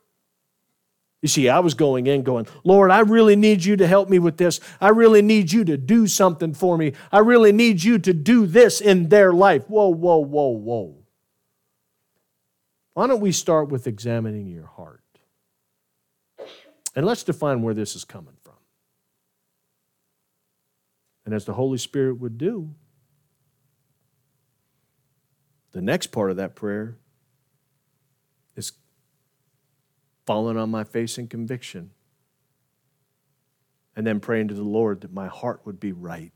You 1.20 1.28
see, 1.28 1.48
I 1.48 1.60
was 1.60 1.74
going 1.74 2.08
in 2.08 2.24
going, 2.24 2.48
Lord, 2.64 2.90
I 2.90 3.00
really 3.00 3.36
need 3.36 3.64
you 3.64 3.76
to 3.76 3.86
help 3.86 4.08
me 4.08 4.18
with 4.18 4.36
this. 4.36 4.58
I 4.80 4.88
really 4.88 5.22
need 5.22 5.52
you 5.52 5.64
to 5.64 5.76
do 5.76 6.08
something 6.08 6.52
for 6.52 6.76
me. 6.76 6.94
I 7.12 7.20
really 7.20 7.52
need 7.52 7.84
you 7.84 8.00
to 8.00 8.12
do 8.12 8.44
this 8.44 8.80
in 8.80 9.08
their 9.08 9.32
life. 9.32 9.70
Whoa, 9.70 9.90
whoa, 9.90 10.18
whoa, 10.18 10.48
whoa. 10.48 10.96
Why 12.94 13.06
don't 13.06 13.20
we 13.20 13.30
start 13.30 13.68
with 13.68 13.86
examining 13.86 14.48
your 14.48 14.66
heart? 14.66 15.01
And 16.94 17.06
let's 17.06 17.22
define 17.22 17.62
where 17.62 17.74
this 17.74 17.96
is 17.96 18.04
coming 18.04 18.34
from. 18.42 18.54
And 21.24 21.34
as 21.34 21.44
the 21.44 21.54
Holy 21.54 21.78
Spirit 21.78 22.20
would 22.20 22.36
do, 22.36 22.74
the 25.72 25.80
next 25.80 26.08
part 26.08 26.30
of 26.30 26.36
that 26.36 26.54
prayer 26.54 26.98
is 28.56 28.72
falling 30.26 30.58
on 30.58 30.70
my 30.70 30.84
face 30.84 31.16
in 31.16 31.28
conviction 31.28 31.90
and 33.96 34.06
then 34.06 34.20
praying 34.20 34.48
to 34.48 34.54
the 34.54 34.62
Lord 34.62 35.00
that 35.02 35.12
my 35.12 35.28
heart 35.28 35.62
would 35.64 35.80
be 35.80 35.92
right. 35.92 36.32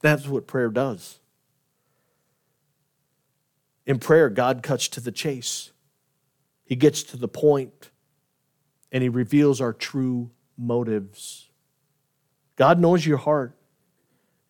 That's 0.00 0.26
what 0.26 0.46
prayer 0.46 0.68
does. 0.68 1.18
In 3.86 3.98
prayer, 3.98 4.28
God 4.28 4.62
cuts 4.62 4.88
to 4.88 5.00
the 5.00 5.12
chase. 5.12 5.72
He 6.64 6.76
gets 6.76 7.02
to 7.04 7.16
the 7.16 7.28
point 7.28 7.91
and 8.92 9.02
He 9.02 9.08
reveals 9.08 9.60
our 9.60 9.72
true 9.72 10.30
motives. 10.56 11.50
God 12.56 12.78
knows 12.78 13.04
your 13.04 13.16
heart. 13.16 13.56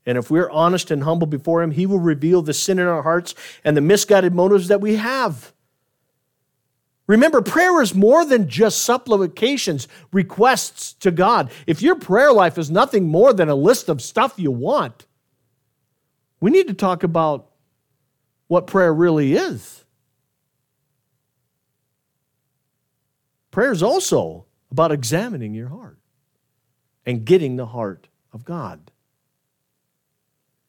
And 0.04 0.18
if 0.18 0.30
we're 0.30 0.50
honest 0.50 0.90
and 0.90 1.04
humble 1.04 1.28
before 1.28 1.62
Him, 1.62 1.70
He 1.70 1.86
will 1.86 2.00
reveal 2.00 2.42
the 2.42 2.52
sin 2.52 2.78
in 2.78 2.86
our 2.86 3.02
hearts 3.02 3.34
and 3.64 3.76
the 3.76 3.80
misguided 3.80 4.34
motives 4.34 4.68
that 4.68 4.80
we 4.80 4.96
have. 4.96 5.52
Remember, 7.06 7.42
prayer 7.42 7.82
is 7.82 7.94
more 7.94 8.24
than 8.24 8.48
just 8.48 8.82
supplications, 8.82 9.88
requests 10.12 10.94
to 10.94 11.10
God. 11.10 11.50
If 11.66 11.82
your 11.82 11.96
prayer 11.96 12.32
life 12.32 12.58
is 12.58 12.70
nothing 12.70 13.08
more 13.08 13.32
than 13.32 13.48
a 13.48 13.54
list 13.54 13.88
of 13.88 14.00
stuff 14.00 14.34
you 14.36 14.50
want, 14.50 15.06
we 16.40 16.50
need 16.50 16.68
to 16.68 16.74
talk 16.74 17.02
about 17.02 17.50
what 18.48 18.66
prayer 18.66 18.92
really 18.92 19.34
is. 19.34 19.81
Prayer 23.52 23.70
is 23.70 23.82
also 23.82 24.46
about 24.72 24.90
examining 24.90 25.54
your 25.54 25.68
heart 25.68 25.98
and 27.06 27.24
getting 27.24 27.54
the 27.54 27.66
heart 27.66 28.08
of 28.32 28.44
God. 28.44 28.90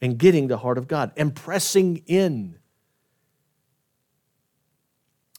And 0.02 0.17
getting 0.17 0.50
the 0.50 0.58
heart 0.58 0.78
of 0.78 0.89
God 0.89 1.13
and 1.15 1.34
pressing 1.34 2.04
in. 2.08 2.58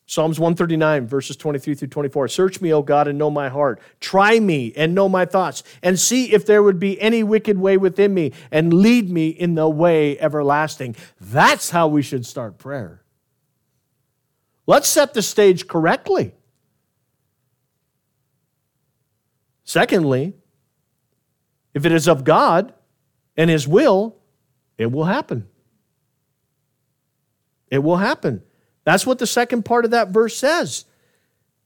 Psalms 0.07 0.41
139, 0.41 1.07
verses 1.07 1.37
23 1.37 1.75
through 1.75 1.89
24. 1.89 2.29
Search 2.29 2.61
me, 2.63 2.73
O 2.73 2.81
God, 2.81 3.07
and 3.07 3.19
know 3.19 3.31
my 3.31 3.51
heart. 3.51 3.79
Try 4.01 4.41
me 4.41 4.73
and 4.75 4.95
know 4.95 5.07
my 5.07 5.27
thoughts, 5.27 5.65
and 5.83 5.99
see 5.99 6.33
if 6.33 6.47
there 6.47 6.63
would 6.63 6.79
be 6.79 6.99
any 7.01 7.23
wicked 7.23 7.59
way 7.59 7.77
within 7.77 8.15
me, 8.15 8.33
and 8.51 8.73
lead 8.73 9.11
me 9.11 9.29
in 9.29 9.55
the 9.55 9.69
way 9.69 10.19
everlasting. 10.19 10.97
That's 11.21 11.71
how 11.71 11.89
we 11.89 12.01
should 12.01 12.25
start 12.25 12.57
prayer. 12.57 13.03
Let's 14.67 14.89
set 14.89 15.13
the 15.13 15.23
stage 15.23 15.69
correctly. 15.69 16.33
Secondly, 19.65 20.35
if 21.73 21.85
it 21.85 21.93
is 21.93 22.07
of 22.07 22.25
God 22.25 22.73
and 23.37 23.51
His 23.51 23.67
will, 23.67 24.17
it 24.79 24.93
will 24.93 25.05
happen. 25.05 25.49
It 27.71 27.79
will 27.79 27.97
happen. 27.97 28.43
That's 28.85 29.07
what 29.07 29.19
the 29.19 29.27
second 29.27 29.65
part 29.65 29.85
of 29.85 29.91
that 29.93 30.11
verse 30.11 30.37
says. 30.37 30.85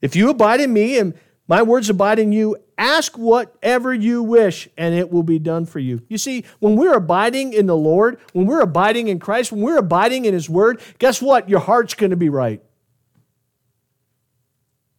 If 0.00 0.14
you 0.14 0.30
abide 0.30 0.60
in 0.60 0.72
me 0.72 0.98
and 0.98 1.14
my 1.48 1.62
words 1.62 1.90
abide 1.90 2.18
in 2.18 2.30
you, 2.30 2.56
ask 2.76 3.16
whatever 3.18 3.92
you 3.92 4.22
wish, 4.22 4.68
and 4.76 4.94
it 4.94 5.10
will 5.10 5.22
be 5.22 5.38
done 5.38 5.64
for 5.66 5.78
you. 5.78 6.02
You 6.08 6.18
see, 6.18 6.44
when 6.60 6.76
we're 6.76 6.94
abiding 6.94 7.54
in 7.54 7.66
the 7.66 7.76
Lord, 7.76 8.18
when 8.32 8.46
we're 8.46 8.60
abiding 8.60 9.08
in 9.08 9.18
Christ, 9.18 9.50
when 9.50 9.62
we're 9.62 9.78
abiding 9.78 10.26
in 10.26 10.34
His 10.34 10.48
Word, 10.48 10.80
guess 10.98 11.20
what? 11.20 11.48
Your 11.48 11.60
heart's 11.60 11.94
going 11.94 12.10
to 12.10 12.16
be 12.16 12.28
right. 12.28 12.62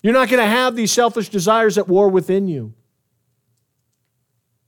You're 0.01 0.13
not 0.13 0.29
going 0.29 0.41
to 0.41 0.49
have 0.49 0.75
these 0.75 0.91
selfish 0.91 1.29
desires 1.29 1.77
at 1.77 1.87
war 1.87 2.09
within 2.09 2.47
you. 2.47 2.73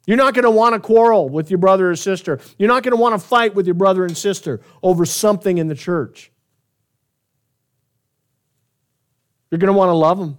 You're 0.07 0.17
not 0.17 0.33
going 0.33 0.45
to 0.45 0.51
want 0.51 0.73
to 0.73 0.79
quarrel 0.79 1.29
with 1.29 1.51
your 1.51 1.59
brother 1.59 1.91
or 1.91 1.95
sister. 1.95 2.39
You're 2.57 2.69
not 2.69 2.83
going 2.83 2.95
to 2.95 3.01
want 3.01 3.13
to 3.13 3.19
fight 3.19 3.53
with 3.53 3.67
your 3.67 3.75
brother 3.75 4.03
and 4.03 4.17
sister 4.17 4.61
over 4.81 5.05
something 5.05 5.57
in 5.57 5.67
the 5.67 5.75
church. 5.75 6.31
You're 9.51 9.59
going 9.59 9.71
to 9.71 9.77
want 9.77 9.89
to 9.89 9.95
love 9.95 10.17
them. 10.17 10.37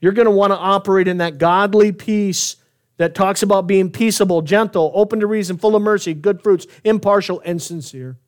You're 0.00 0.12
going 0.12 0.26
to 0.26 0.32
want 0.32 0.52
to 0.52 0.56
operate 0.56 1.08
in 1.08 1.18
that 1.18 1.38
godly 1.38 1.92
peace 1.92 2.56
that 2.98 3.14
talks 3.14 3.42
about 3.42 3.66
being 3.66 3.90
peaceable, 3.90 4.42
gentle, 4.42 4.92
open 4.94 5.20
to 5.20 5.26
reason, 5.26 5.56
full 5.56 5.74
of 5.74 5.82
mercy, 5.82 6.12
good 6.14 6.42
fruits, 6.42 6.66
impartial, 6.84 7.40
and 7.44 7.62
sincere. 7.62 8.18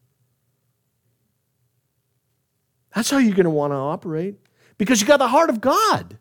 That's 2.94 3.10
how 3.10 3.18
you're 3.18 3.34
going 3.34 3.44
to 3.44 3.50
want 3.50 3.72
to 3.72 3.76
operate 3.76 4.36
because 4.78 5.00
you 5.00 5.06
got 5.06 5.18
the 5.18 5.28
heart 5.28 5.50
of 5.50 5.60
God. 5.60 6.18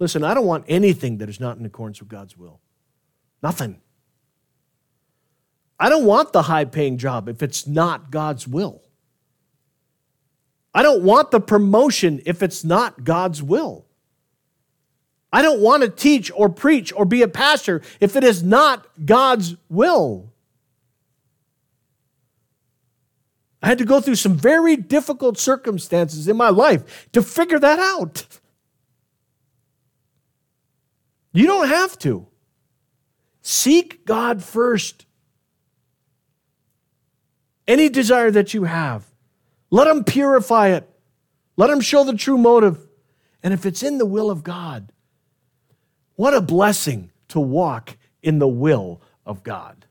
Listen, 0.00 0.24
I 0.24 0.32
don't 0.32 0.46
want 0.46 0.64
anything 0.66 1.18
that 1.18 1.28
is 1.28 1.38
not 1.38 1.58
in 1.58 1.66
accordance 1.66 2.00
with 2.00 2.08
God's 2.08 2.36
will. 2.36 2.58
Nothing. 3.42 3.80
I 5.78 5.90
don't 5.90 6.06
want 6.06 6.32
the 6.32 6.42
high 6.42 6.64
paying 6.64 6.96
job 6.98 7.28
if 7.28 7.42
it's 7.42 7.66
not 7.66 8.10
God's 8.10 8.48
will. 8.48 8.82
I 10.74 10.82
don't 10.82 11.02
want 11.02 11.30
the 11.30 11.40
promotion 11.40 12.22
if 12.24 12.42
it's 12.42 12.64
not 12.64 13.04
God's 13.04 13.42
will. 13.42 13.86
I 15.32 15.42
don't 15.42 15.60
want 15.60 15.82
to 15.82 15.88
teach 15.88 16.32
or 16.34 16.48
preach 16.48 16.92
or 16.94 17.04
be 17.04 17.22
a 17.22 17.28
pastor 17.28 17.82
if 18.00 18.16
it 18.16 18.24
is 18.24 18.42
not 18.42 18.86
God's 19.04 19.56
will. 19.68 20.32
I 23.62 23.68
had 23.68 23.78
to 23.78 23.84
go 23.84 24.00
through 24.00 24.14
some 24.14 24.34
very 24.34 24.76
difficult 24.76 25.38
circumstances 25.38 26.26
in 26.26 26.36
my 26.36 26.48
life 26.48 27.08
to 27.12 27.22
figure 27.22 27.58
that 27.58 27.78
out. 27.78 28.26
You 31.32 31.46
don't 31.46 31.68
have 31.68 31.98
to. 32.00 32.26
Seek 33.42 34.04
God 34.04 34.42
first. 34.42 35.06
Any 37.66 37.88
desire 37.88 38.30
that 38.30 38.52
you 38.52 38.64
have, 38.64 39.06
let 39.70 39.86
Him 39.86 40.04
purify 40.04 40.68
it. 40.68 40.88
Let 41.56 41.70
Him 41.70 41.80
show 41.80 42.04
the 42.04 42.16
true 42.16 42.38
motive. 42.38 42.86
And 43.42 43.54
if 43.54 43.64
it's 43.64 43.82
in 43.82 43.98
the 43.98 44.06
will 44.06 44.30
of 44.30 44.42
God, 44.42 44.92
what 46.16 46.34
a 46.34 46.40
blessing 46.40 47.12
to 47.28 47.40
walk 47.40 47.96
in 48.22 48.38
the 48.38 48.48
will 48.48 49.00
of 49.24 49.42
God. 49.42 49.86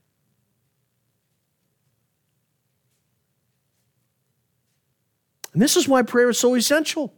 And 5.52 5.60
this 5.60 5.76
is 5.76 5.88
why 5.88 6.02
prayer 6.02 6.30
is 6.30 6.38
so 6.38 6.54
essential 6.54 7.14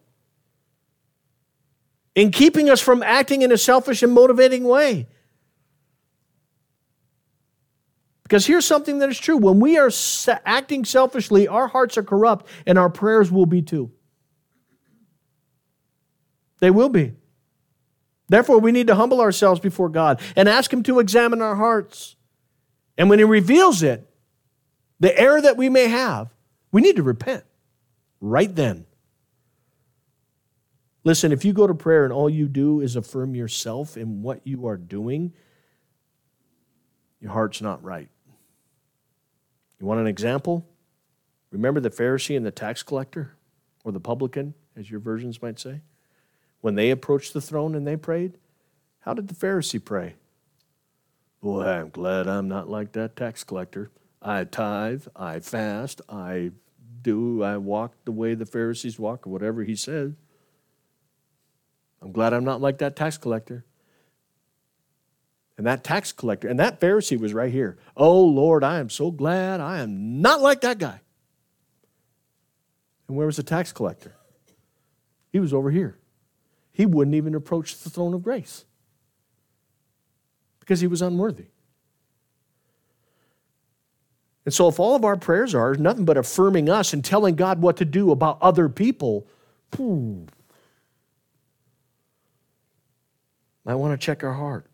in 2.15 2.31
keeping 2.31 2.69
us 2.69 2.81
from 2.81 3.03
acting 3.03 3.43
in 3.43 3.53
a 3.53 3.59
selfish 3.59 4.03
and 4.03 4.13
motivating 4.13 4.65
way. 4.65 5.09
Because 8.23 8.47
here's 8.47 8.65
something 8.65 8.99
that 9.01 9.11
is 9.11 9.19
true 9.19 9.37
when 9.37 9.61
we 9.61 9.79
are 9.79 9.91
acting 10.47 10.85
selfishly, 10.85 11.49
our 11.49 11.69
hearts 11.69 11.99
are 11.99 12.03
corrupt, 12.03 12.47
and 12.67 12.79
our 12.79 12.89
prayers 12.89 13.31
will 13.31 13.47
be 13.47 13.61
too. 13.61 13.91
They 16.61 16.71
will 16.71 16.89
be. 16.89 17.13
Therefore, 18.29 18.61
we 18.61 18.73
need 18.73 18.87
to 18.87 18.95
humble 18.95 19.21
ourselves 19.21 19.61
before 19.61 19.91
God 19.91 20.21
and 20.37 20.49
ask 20.49 20.73
Him 20.73 20.83
to 20.85 21.01
examine 21.01 21.43
our 21.43 21.57
hearts. 21.57 22.17
And 22.97 23.11
when 23.11 23.19
He 23.19 23.25
reveals 23.25 23.83
it, 23.83 24.09
the 25.01 25.19
error 25.19 25.41
that 25.41 25.57
we 25.57 25.69
may 25.69 25.89
have, 25.89 26.33
we 26.71 26.81
need 26.81 26.97
to 26.97 27.03
repent 27.03 27.45
right 28.21 28.55
then. 28.55 28.87
Listen, 31.05 31.33
if 31.33 31.45
you 31.45 31.53
go 31.53 31.67
to 31.67 31.75
prayer 31.75 32.05
and 32.05 32.13
all 32.13 32.31
you 32.31 32.47
do 32.47 32.81
is 32.81 32.95
affirm 32.95 33.35
yourself 33.35 33.97
in 33.97 34.23
what 34.23 34.41
you 34.47 34.67
are 34.67 34.77
doing, 34.77 35.33
your 37.21 37.33
heart's 37.33 37.61
not 37.61 37.83
right. 37.83 38.09
You 39.81 39.87
want 39.87 40.01
an 40.01 40.07
example? 40.07 40.67
Remember 41.51 41.81
the 41.81 41.91
Pharisee 41.91 42.37
and 42.37 42.47
the 42.47 42.53
tax 42.53 42.83
collector, 42.83 43.37
or 43.85 43.91
the 43.91 44.01
publican, 44.01 44.55
as 44.77 44.91
your 44.91 45.01
versions 45.01 45.43
might 45.43 45.59
say? 45.59 45.81
When 46.61 46.77
they 46.77 46.91
approached 46.91 47.33
the 47.33 47.41
throne 47.41 47.75
and 47.75 47.87
they 47.87 47.97
prayed, 47.97 48.39
how 49.01 49.13
did 49.15 49.27
the 49.27 49.35
Pharisee 49.35 49.85
pray? 49.85 50.15
Boy, 51.41 51.65
I'm 51.65 51.91
glad 51.91 52.29
I'm 52.29 52.47
not 52.47 52.71
like 52.71 52.93
that 52.93 53.17
tax 53.17 53.43
collector. 53.43 53.91
I 54.23 54.45
tithe, 54.45 55.07
I 55.17 55.41
fast, 55.41 56.01
I 56.09 56.53
do, 57.03 57.43
I 57.43 57.57
walk 57.57 57.95
the 58.05 58.13
way 58.13 58.35
the 58.35 58.47
Pharisees 58.47 59.01
walk, 59.01 59.27
or 59.27 59.31
whatever 59.31 59.65
he 59.65 59.75
said. 59.75 60.15
I'm 62.03 62.13
glad 62.13 62.33
I'm 62.33 62.45
not 62.45 62.61
like 62.61 62.79
that 62.79 62.97
tax 62.97 63.17
collector. 63.17 63.65
And 65.57 65.67
that 65.67 65.85
tax 65.85 66.13
collector, 66.13 66.49
and 66.49 66.59
that 66.59 66.81
Pharisee 66.81 67.21
was 67.21 67.33
right 67.33 67.53
here. 67.53 67.79
Oh, 67.97 68.25
Lord, 68.25 68.65
I 68.65 68.81
am 68.81 68.91
so 68.91 69.11
glad 69.11 69.61
I 69.61 69.81
am 69.81 70.21
not 70.21 70.41
like 70.41 70.63
that 70.63 70.79
guy. 70.79 71.01
And 73.07 73.17
where 73.17 73.27
was 73.27 73.37
the 73.37 73.43
tax 73.43 73.73
collector? 73.73 74.17
He 75.31 75.39
was 75.39 75.55
over 75.55 75.71
here. 75.71 75.99
He 76.73 76.87
wouldn't 76.87 77.15
even 77.15 77.35
approach 77.35 77.79
the 77.79 77.91
throne 77.91 78.15
of 78.15 78.23
grace 78.23 78.65
because 80.59 80.81
he 80.81 80.87
was 80.87 81.03
unworthy. 81.03 81.47
And 84.45 84.53
so, 84.53 84.69
if 84.69 84.81
all 84.81 84.97
of 84.97 85.05
our 85.05 85.17
prayers 85.17 85.55
are 85.55 85.75
nothing 85.75 86.05
but 86.05 86.17
affirming 86.17 86.69
us 86.69 86.93
and 86.93 87.05
telling 87.05 87.37
God 87.37 87.61
what 87.61 87.77
to 87.77 87.85
do 87.85 88.11
about 88.11 88.39
other 88.41 88.69
people, 88.69 89.29
whew, 89.77 90.27
might 93.65 93.77
want 93.77 93.99
to 93.99 94.05
check 94.05 94.25
our 94.25 94.35
heart. 94.35 94.67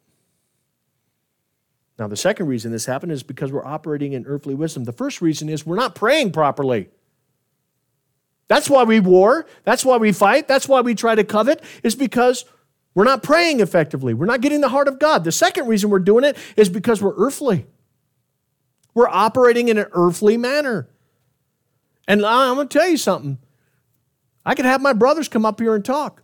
Now, 1.98 2.07
the 2.07 2.16
second 2.16 2.46
reason 2.46 2.70
this 2.70 2.87
happened 2.87 3.11
is 3.12 3.22
because 3.22 3.51
we're 3.51 3.64
operating 3.64 4.12
in 4.12 4.24
earthly 4.24 4.55
wisdom. 4.55 4.85
The 4.85 4.92
first 4.92 5.20
reason 5.20 5.48
is 5.48 5.66
we're 5.66 5.77
not 5.77 5.94
praying 5.94 6.33
properly. 6.33 6.88
That's 8.46 8.70
why 8.70 8.85
we 8.85 9.01
war. 9.01 9.46
That's 9.64 9.85
why 9.85 9.96
we 9.96 10.12
fight. 10.12 10.48
That's 10.48 10.68
why 10.68 10.81
we 10.81 10.94
try 10.94 11.14
to 11.14 11.24
covet, 11.24 11.62
is 11.83 11.94
because 11.94 12.44
we're 12.94 13.05
not 13.05 13.22
praying 13.22 13.61
effectively. 13.61 14.14
We're 14.14 14.27
not 14.27 14.40
getting 14.40 14.61
the 14.61 14.68
heart 14.68 14.88
of 14.88 14.98
God. 14.98 15.24
The 15.24 15.33
second 15.33 15.66
reason 15.66 15.90
we're 15.90 15.98
doing 15.98 16.24
it 16.24 16.37
is 16.57 16.68
because 16.68 17.03
we're 17.03 17.16
earthly. 17.16 17.66
We're 18.94 19.09
operating 19.09 19.68
in 19.68 19.77
an 19.77 19.87
earthly 19.92 20.37
manner. 20.37 20.88
And 22.07 22.24
I'm 22.24 22.55
going 22.55 22.68
to 22.68 22.79
tell 22.79 22.88
you 22.88 22.96
something. 22.96 23.38
I 24.46 24.55
could 24.55 24.64
have 24.64 24.81
my 24.81 24.94
brothers 24.94 25.29
come 25.29 25.44
up 25.44 25.61
here 25.61 25.74
and 25.74 25.85
talk. 25.85 26.22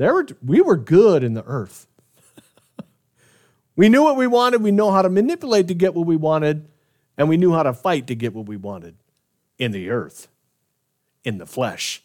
There 0.00 0.14
were, 0.14 0.26
we 0.42 0.62
were 0.62 0.78
good 0.78 1.22
in 1.22 1.34
the 1.34 1.44
earth. 1.44 1.86
we 3.76 3.90
knew 3.90 4.02
what 4.02 4.16
we 4.16 4.26
wanted. 4.26 4.62
We 4.62 4.70
know 4.70 4.90
how 4.90 5.02
to 5.02 5.10
manipulate 5.10 5.68
to 5.68 5.74
get 5.74 5.94
what 5.94 6.06
we 6.06 6.16
wanted. 6.16 6.66
And 7.18 7.28
we 7.28 7.36
knew 7.36 7.52
how 7.52 7.64
to 7.64 7.74
fight 7.74 8.06
to 8.06 8.14
get 8.14 8.32
what 8.32 8.46
we 8.46 8.56
wanted 8.56 8.96
in 9.58 9.72
the 9.72 9.90
earth, 9.90 10.28
in 11.22 11.36
the 11.36 11.44
flesh. 11.44 12.02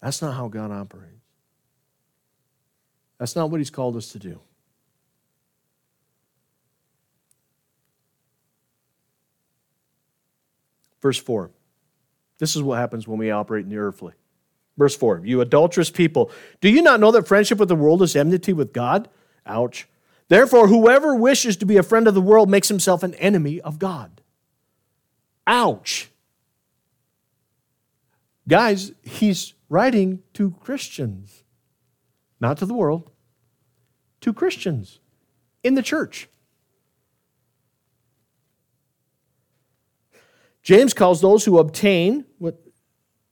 That's 0.00 0.22
not 0.22 0.36
how 0.36 0.48
God 0.48 0.70
operates. 0.70 1.20
That's 3.18 3.36
not 3.36 3.50
what 3.50 3.60
He's 3.60 3.68
called 3.68 3.94
us 3.94 4.08
to 4.12 4.18
do. 4.18 4.40
Verse 11.02 11.18
4. 11.18 11.50
This 12.38 12.56
is 12.56 12.62
what 12.62 12.78
happens 12.78 13.06
when 13.06 13.18
we 13.18 13.30
operate 13.30 13.64
in 13.64 13.70
the 13.70 13.76
earthly. 13.76 14.14
Verse 14.76 14.96
4 14.96 15.22
You 15.24 15.40
adulterous 15.40 15.90
people, 15.90 16.30
do 16.60 16.68
you 16.68 16.82
not 16.82 17.00
know 17.00 17.10
that 17.12 17.28
friendship 17.28 17.58
with 17.58 17.68
the 17.68 17.76
world 17.76 18.02
is 18.02 18.16
enmity 18.16 18.52
with 18.52 18.72
God? 18.72 19.08
Ouch. 19.46 19.88
Therefore, 20.28 20.68
whoever 20.68 21.14
wishes 21.14 21.56
to 21.58 21.66
be 21.66 21.76
a 21.76 21.82
friend 21.82 22.08
of 22.08 22.14
the 22.14 22.20
world 22.20 22.48
makes 22.48 22.68
himself 22.68 23.02
an 23.02 23.14
enemy 23.16 23.60
of 23.60 23.78
God. 23.78 24.22
Ouch. 25.46 26.10
Guys, 28.48 28.92
he's 29.02 29.54
writing 29.68 30.22
to 30.34 30.52
Christians, 30.60 31.44
not 32.40 32.56
to 32.58 32.66
the 32.66 32.74
world, 32.74 33.10
to 34.20 34.32
Christians 34.32 35.00
in 35.62 35.74
the 35.74 35.82
church. 35.82 36.28
James 40.62 40.94
calls 40.94 41.20
those 41.20 41.44
who 41.44 41.58
obtain 41.58 42.24
what 42.38 42.60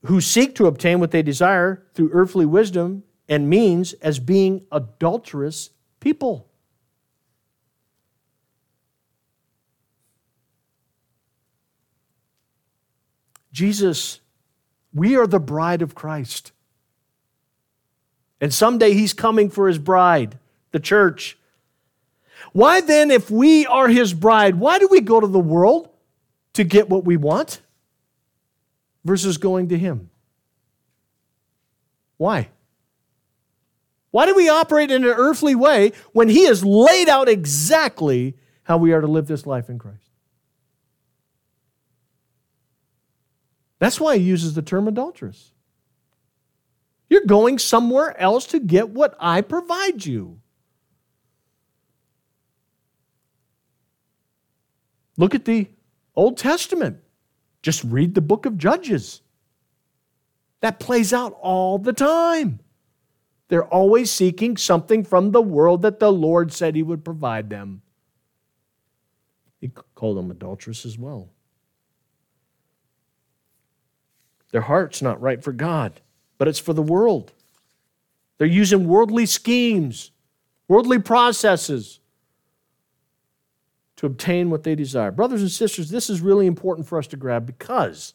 who 0.05 0.21
seek 0.21 0.55
to 0.55 0.67
obtain 0.67 1.01
what 1.01 1.11
they 1.11 1.23
desire 1.23 1.83
through 1.95 2.11
earthly 2.13 2.47
wisdom 2.47 3.03
and 3.29 3.49
means 3.49 3.93
as 3.95 4.19
being 4.19 4.67
adulterous 4.73 5.71
people. 6.01 6.49
Jesus, 13.53 14.21
we 14.95 15.17
are 15.17 15.27
the 15.27 15.41
bride 15.41 15.83
of 15.83 15.95
Christ. 15.95 16.53
And 18.41 18.55
someday 18.55 18.95
he's 18.95 19.13
coming 19.13 19.51
for 19.51 19.69
his 19.69 19.79
bride, 19.79 20.39
the 20.71 20.81
church. 20.81 21.37
Why 22.53 22.81
then, 22.81 23.11
if 23.11 23.31
we 23.31 23.67
are 23.67 23.89
his 23.89 24.15
bride, 24.15 24.55
why 24.55 24.79
do 24.79 24.89
we 24.91 25.01
go 25.01 25.21
to 25.21 25.27
the 25.27 25.39
world 25.39 25.91
to 26.55 26.65
get 26.65 26.89
what 26.89 27.05
we 27.05 27.17
want? 27.17 27.61
Versus 29.05 29.39
going 29.39 29.69
to 29.69 29.79
him? 29.79 30.11
Why? 32.17 32.51
Why 34.11 34.27
do 34.27 34.35
we 34.35 34.49
operate 34.49 34.91
in 34.91 35.05
an 35.05 35.11
earthly 35.11 35.55
way 35.55 35.93
when 36.13 36.29
he 36.29 36.47
has 36.47 36.65
laid 36.65 37.09
out 37.09 37.29
exactly 37.29 38.37
how 38.65 38.77
we 38.77 38.93
are 38.93 39.01
to 39.01 39.07
live 39.07 39.27
this 39.27 39.47
life 39.47 39.71
in 39.71 39.79
Christ? 39.79 40.11
That's 43.79 43.99
why 43.99 44.19
he 44.19 44.25
uses 44.25 44.55
the 44.55 44.63
term 44.63 44.89
adulteress. 44.89 45.53
You're 47.09 47.25
going 47.25 47.59
somewhere 47.59 48.19
else 48.21 48.47
to 48.47 48.61
get 48.61 48.91
what 48.91 49.17
I 49.19 49.41
provide 49.41 50.05
you. 50.05 50.41
Look 55.17 55.35
at 55.35 55.45
the 55.45 55.69
Old 56.15 56.39
Testament. 56.39 57.01
Just 57.63 57.85
read 57.85 58.15
the 58.15 58.21
book 58.21 58.47
of 58.47 58.57
Judges. 58.57 59.21
That 60.61 60.81
plays 60.81 61.13
out 61.13 61.37
all 61.41 61.79
the 61.79 61.93
time. 61.93 62.61
They're 63.49 63.65
always 63.65 64.11
seeking 64.11 64.57
something 64.57 65.05
from 65.05 65.33
the 65.33 65.43
world 65.43 65.83
that 65.83 65.99
the 65.99 66.13
Lord 66.13 66.53
said 66.53 66.77
He 66.77 66.83
would 66.83 67.05
provide 67.05 67.51
them. 67.51 67.83
He 69.61 69.71
called 69.95 70.17
them 70.17 70.31
adulterous 70.31 70.87
as 70.87 70.97
well. 70.99 71.31
Their 74.53 74.63
heart's 74.63 75.03
not 75.03 75.21
right 75.21 75.43
for 75.43 75.53
God, 75.53 76.01
but 76.39 76.49
it's 76.49 76.59
for 76.59 76.73
the 76.73 76.83
world. 76.83 77.33
They're 78.39 78.47
using 78.47 78.89
worldly 78.89 79.27
schemes, 79.27 80.11
worldly 80.67 80.99
processes 80.99 82.00
to 84.01 84.07
obtain 84.07 84.49
what 84.49 84.63
they 84.63 84.75
desire. 84.75 85.11
Brothers 85.11 85.43
and 85.43 85.51
sisters, 85.51 85.91
this 85.91 86.09
is 86.09 86.23
really 86.23 86.47
important 86.47 86.89
for 86.89 86.97
us 86.97 87.07
to 87.09 87.19
grab 87.19 87.45
because 87.45 88.15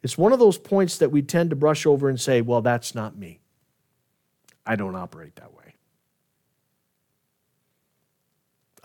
it's 0.00 0.16
one 0.16 0.32
of 0.32 0.38
those 0.38 0.58
points 0.58 0.98
that 0.98 1.10
we 1.10 1.22
tend 1.22 1.50
to 1.50 1.56
brush 1.56 1.86
over 1.86 2.08
and 2.08 2.20
say, 2.20 2.40
well, 2.40 2.62
that's 2.62 2.94
not 2.94 3.18
me. 3.18 3.40
I 4.64 4.76
don't 4.76 4.94
operate 4.94 5.34
that 5.36 5.52
way. 5.52 5.74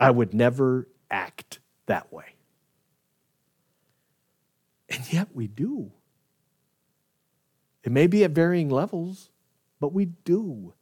I 0.00 0.10
would 0.10 0.34
never 0.34 0.88
act 1.08 1.60
that 1.86 2.12
way. 2.12 2.34
And 4.88 5.12
yet 5.12 5.28
we 5.32 5.46
do. 5.46 5.92
It 7.84 7.92
may 7.92 8.08
be 8.08 8.24
at 8.24 8.32
varying 8.32 8.70
levels, 8.70 9.30
but 9.78 9.92
we 9.92 10.06
do. 10.06 10.74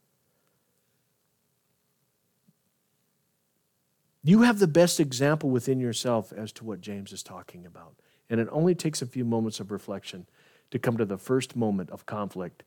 You 4.27 4.43
have 4.43 4.59
the 4.59 4.67
best 4.67 4.99
example 4.99 5.51
within 5.51 5.79
yourself 5.79 6.33
as 6.33 6.51
to 6.55 6.65
what 6.65 6.81
James 6.81 7.13
is 7.13 7.23
talking 7.23 7.65
about. 7.65 7.95
And 8.29 8.41
it 8.41 8.49
only 8.51 8.75
takes 8.75 9.01
a 9.01 9.07
few 9.07 9.25
moments 9.25 9.61
of 9.61 9.71
reflection 9.71 10.27
to 10.73 10.81
come 10.81 10.97
to 10.97 11.05
the 11.05 11.17
first 11.17 11.55
moment 11.55 11.91
of 11.91 12.07
conflict 12.07 12.65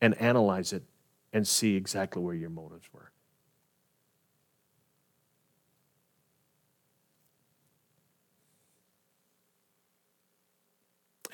and 0.00 0.14
analyze 0.14 0.72
it 0.72 0.82
and 1.30 1.46
see 1.46 1.76
exactly 1.76 2.22
where 2.22 2.34
your 2.34 2.48
motives 2.48 2.88
were. 2.90 3.12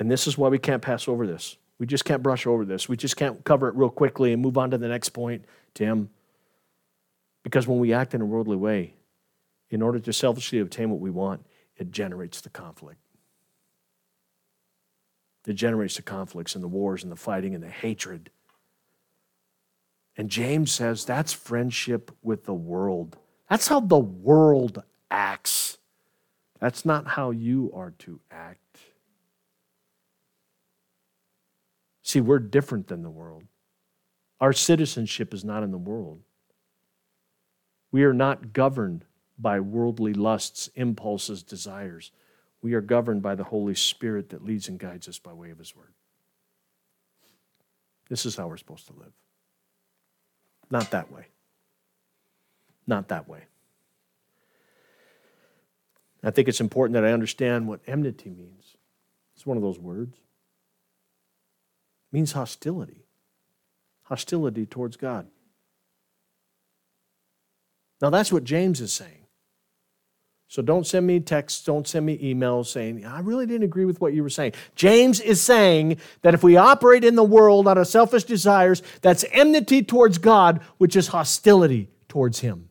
And 0.01 0.11
this 0.11 0.27
is 0.27 0.37
why 0.37 0.49
we 0.49 0.59
can't 0.59 0.83
pass 0.83 1.07
over 1.07 1.29
this. 1.29 1.59
We 1.79 1.87
just 1.87 2.05
can't 2.05 2.25
brush 2.25 2.45
over 2.45 2.65
this. 2.65 2.89
We 2.89 2.97
just 2.97 3.17
can't 3.17 3.45
cover 3.45 3.69
it 3.69 3.77
real 3.77 3.89
quickly 3.89 4.33
and 4.33 4.43
move 4.43 4.59
on 4.59 4.73
to 4.73 4.79
the 4.79 4.89
next 4.89 5.11
point, 5.11 5.45
Tim. 5.75 6.11
Because 7.45 7.69
when 7.69 7.79
we 7.79 7.93
act 7.93 8.15
in 8.15 8.21
a 8.21 8.27
worldly 8.27 8.57
way, 8.57 8.95
in 9.71 9.83
order 9.83 9.99
to 9.99 10.13
selfishly 10.13 10.59
obtain 10.59 10.91
what 10.91 11.01
we 11.01 11.11
want, 11.11 11.45
it 11.77 11.91
generates 11.91 12.41
the 12.41 12.51
conflict. 12.51 13.01
It 15.47 15.55
generates 15.55 15.97
the 15.97 16.03
conflicts 16.03 16.55
and 16.55 16.63
the 16.63 16.69
wars 16.69 17.03
and 17.03 17.11
the 17.11 17.17
fighting 17.17 17.55
and 17.55 17.63
the 17.63 17.71
hatred. 17.71 18.31
And 20.17 20.29
James 20.29 20.73
says 20.73 21.05
that's 21.05 21.33
friendship 21.33 22.11
with 22.23 22.45
the 22.45 22.55
world. 22.55 23.17
That's 23.49 23.69
how 23.69 23.81
the 23.81 23.99
world 23.99 24.83
acts. 25.11 25.79
That's 26.61 26.85
not 26.85 27.07
how 27.07 27.31
you 27.31 27.71
are 27.75 27.93
to 28.01 28.21
act. 28.31 28.79
See, 32.03 32.21
we're 32.21 32.41
different 32.41 32.89
than 32.89 33.03
the 33.03 33.11
world. 33.11 33.45
Our 34.41 34.53
citizenship 34.53 35.33
is 35.33 35.45
not 35.45 35.63
in 35.63 35.71
the 35.71 35.79
world. 35.79 36.21
We 37.91 38.05
are 38.05 38.13
not 38.13 38.53
governed 38.53 39.05
by 39.39 39.61
worldly 39.61 40.15
lusts, 40.15 40.69
impulses, 40.75 41.43
desires. 41.43 42.11
We 42.61 42.75
are 42.75 42.81
governed 42.81 43.23
by 43.23 43.35
the 43.35 43.45
Holy 43.45 43.75
Spirit 43.75 44.31
that 44.31 44.45
leads 44.45 44.69
and 44.69 44.79
guides 44.79 45.09
us 45.09 45.19
by 45.19 45.33
way 45.33 45.51
of 45.51 45.59
His 45.59 45.77
Word. 45.77 45.93
This 48.09 48.27
is 48.27 48.37
how 48.37 48.49
we're 48.49 48.57
supposed 48.57 48.87
to 48.89 48.95
live. 48.95 49.13
Not 50.71 50.91
that 50.91 51.13
way. 51.13 51.27
Not 52.87 53.09
that 53.09 53.29
way. 53.29 53.45
I 56.23 56.31
think 56.31 56.49
it's 56.49 56.61
important 56.61 56.95
that 56.95 57.05
I 57.05 57.13
understand 57.13 57.69
what 57.69 57.81
enmity 57.87 58.31
means. 58.31 58.77
It's 59.37 59.47
one 59.47 59.57
of 59.57 59.63
those 59.63 59.79
words. 59.79 60.17
It 60.17 62.17
means 62.17 62.33
hostility. 62.33 63.05
Hostility 64.05 64.67
towards 64.67 64.97
God. 64.97 65.29
Now 68.01 68.11
that's 68.11 68.33
what 68.33 68.45
James 68.45 68.81
is 68.81 68.93
saying. 68.93 69.27
So 70.51 70.63
don't 70.63 70.87
send 70.87 71.07
me 71.07 71.21
texts, 71.21 71.63
don't 71.63 71.87
send 71.87 72.07
me 72.07 72.17
emails 72.19 72.69
saying, 72.69 73.05
I 73.05 73.21
really 73.21 73.45
didn't 73.45 73.65
agree 73.65 73.85
with 73.85 74.01
what 74.01 74.15
you 74.15 74.23
were 74.23 74.31
saying. 74.31 74.53
James 74.75 75.21
is 75.21 75.43
saying 75.43 75.99
that 76.23 76.33
if 76.33 76.43
we 76.43 76.57
operate 76.57 77.05
in 77.05 77.17
the 77.17 77.25
world 77.25 77.69
out 77.69 77.77
of 77.77 77.87
selfish 77.87 78.25
desires, 78.25 78.83
that's 79.03 79.27
enmity 79.31 79.83
towards 79.83 80.17
God, 80.17 80.63
which 80.79 80.97
is 80.97 81.09
hostility 81.09 81.91
towards 82.09 82.41
Him. 82.41 82.71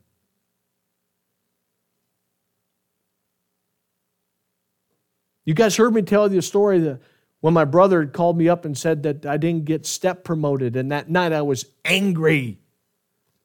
You 5.44 5.54
guys 5.54 5.76
heard 5.76 5.94
me 5.94 6.02
tell 6.02 6.30
you 6.32 6.40
a 6.40 6.42
story 6.42 6.80
that 6.80 7.00
when 7.40 7.54
my 7.54 7.64
brother 7.64 8.04
called 8.06 8.36
me 8.36 8.48
up 8.48 8.64
and 8.64 8.76
said 8.76 9.04
that 9.04 9.24
I 9.24 9.36
didn't 9.36 9.66
get 9.66 9.86
step 9.86 10.24
promoted, 10.24 10.74
and 10.74 10.90
that 10.90 11.08
night 11.08 11.32
I 11.32 11.42
was 11.42 11.64
angry. 11.84 12.58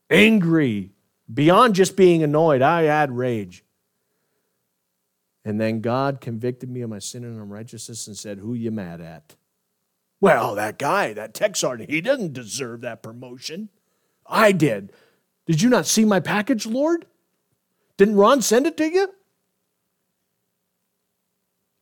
Angry. 0.10 0.92
Beyond 1.32 1.76
just 1.76 1.96
being 1.96 2.24
annoyed, 2.24 2.64
I 2.64 2.82
had 2.84 3.12
rage. 3.12 3.63
And 5.46 5.60
then 5.60 5.82
God 5.82 6.22
convicted 6.22 6.70
me 6.70 6.82
of 6.82 6.90
my 6.90 7.00
sin 7.00 7.24
and 7.24 7.40
unrighteousness 7.40 8.08
and 8.08 8.18
said, 8.18 8.40
Who 8.40 8.54
you 8.54 8.72
mad 8.72 9.02
at? 9.02 9.36
Well, 10.22 10.56
that 10.56 10.80
guy, 10.80 11.12
that 11.14 11.34
tech 11.34 11.56
sergeant, 11.56 11.90
he 11.90 12.00
doesn't 12.00 12.34
deserve 12.34 12.82
that 12.82 13.04
promotion. 13.04 13.70
I 14.26 14.54
did. 14.54 14.94
Did 15.46 15.62
you 15.62 15.70
not 15.70 15.86
see 15.86 16.06
my 16.06 16.22
package, 16.22 16.66
Lord? 16.66 17.06
Didn't 17.98 18.16
Ron 18.16 18.42
send 18.42 18.66
it 18.66 18.78
to 18.78 18.86
you? 18.86 19.14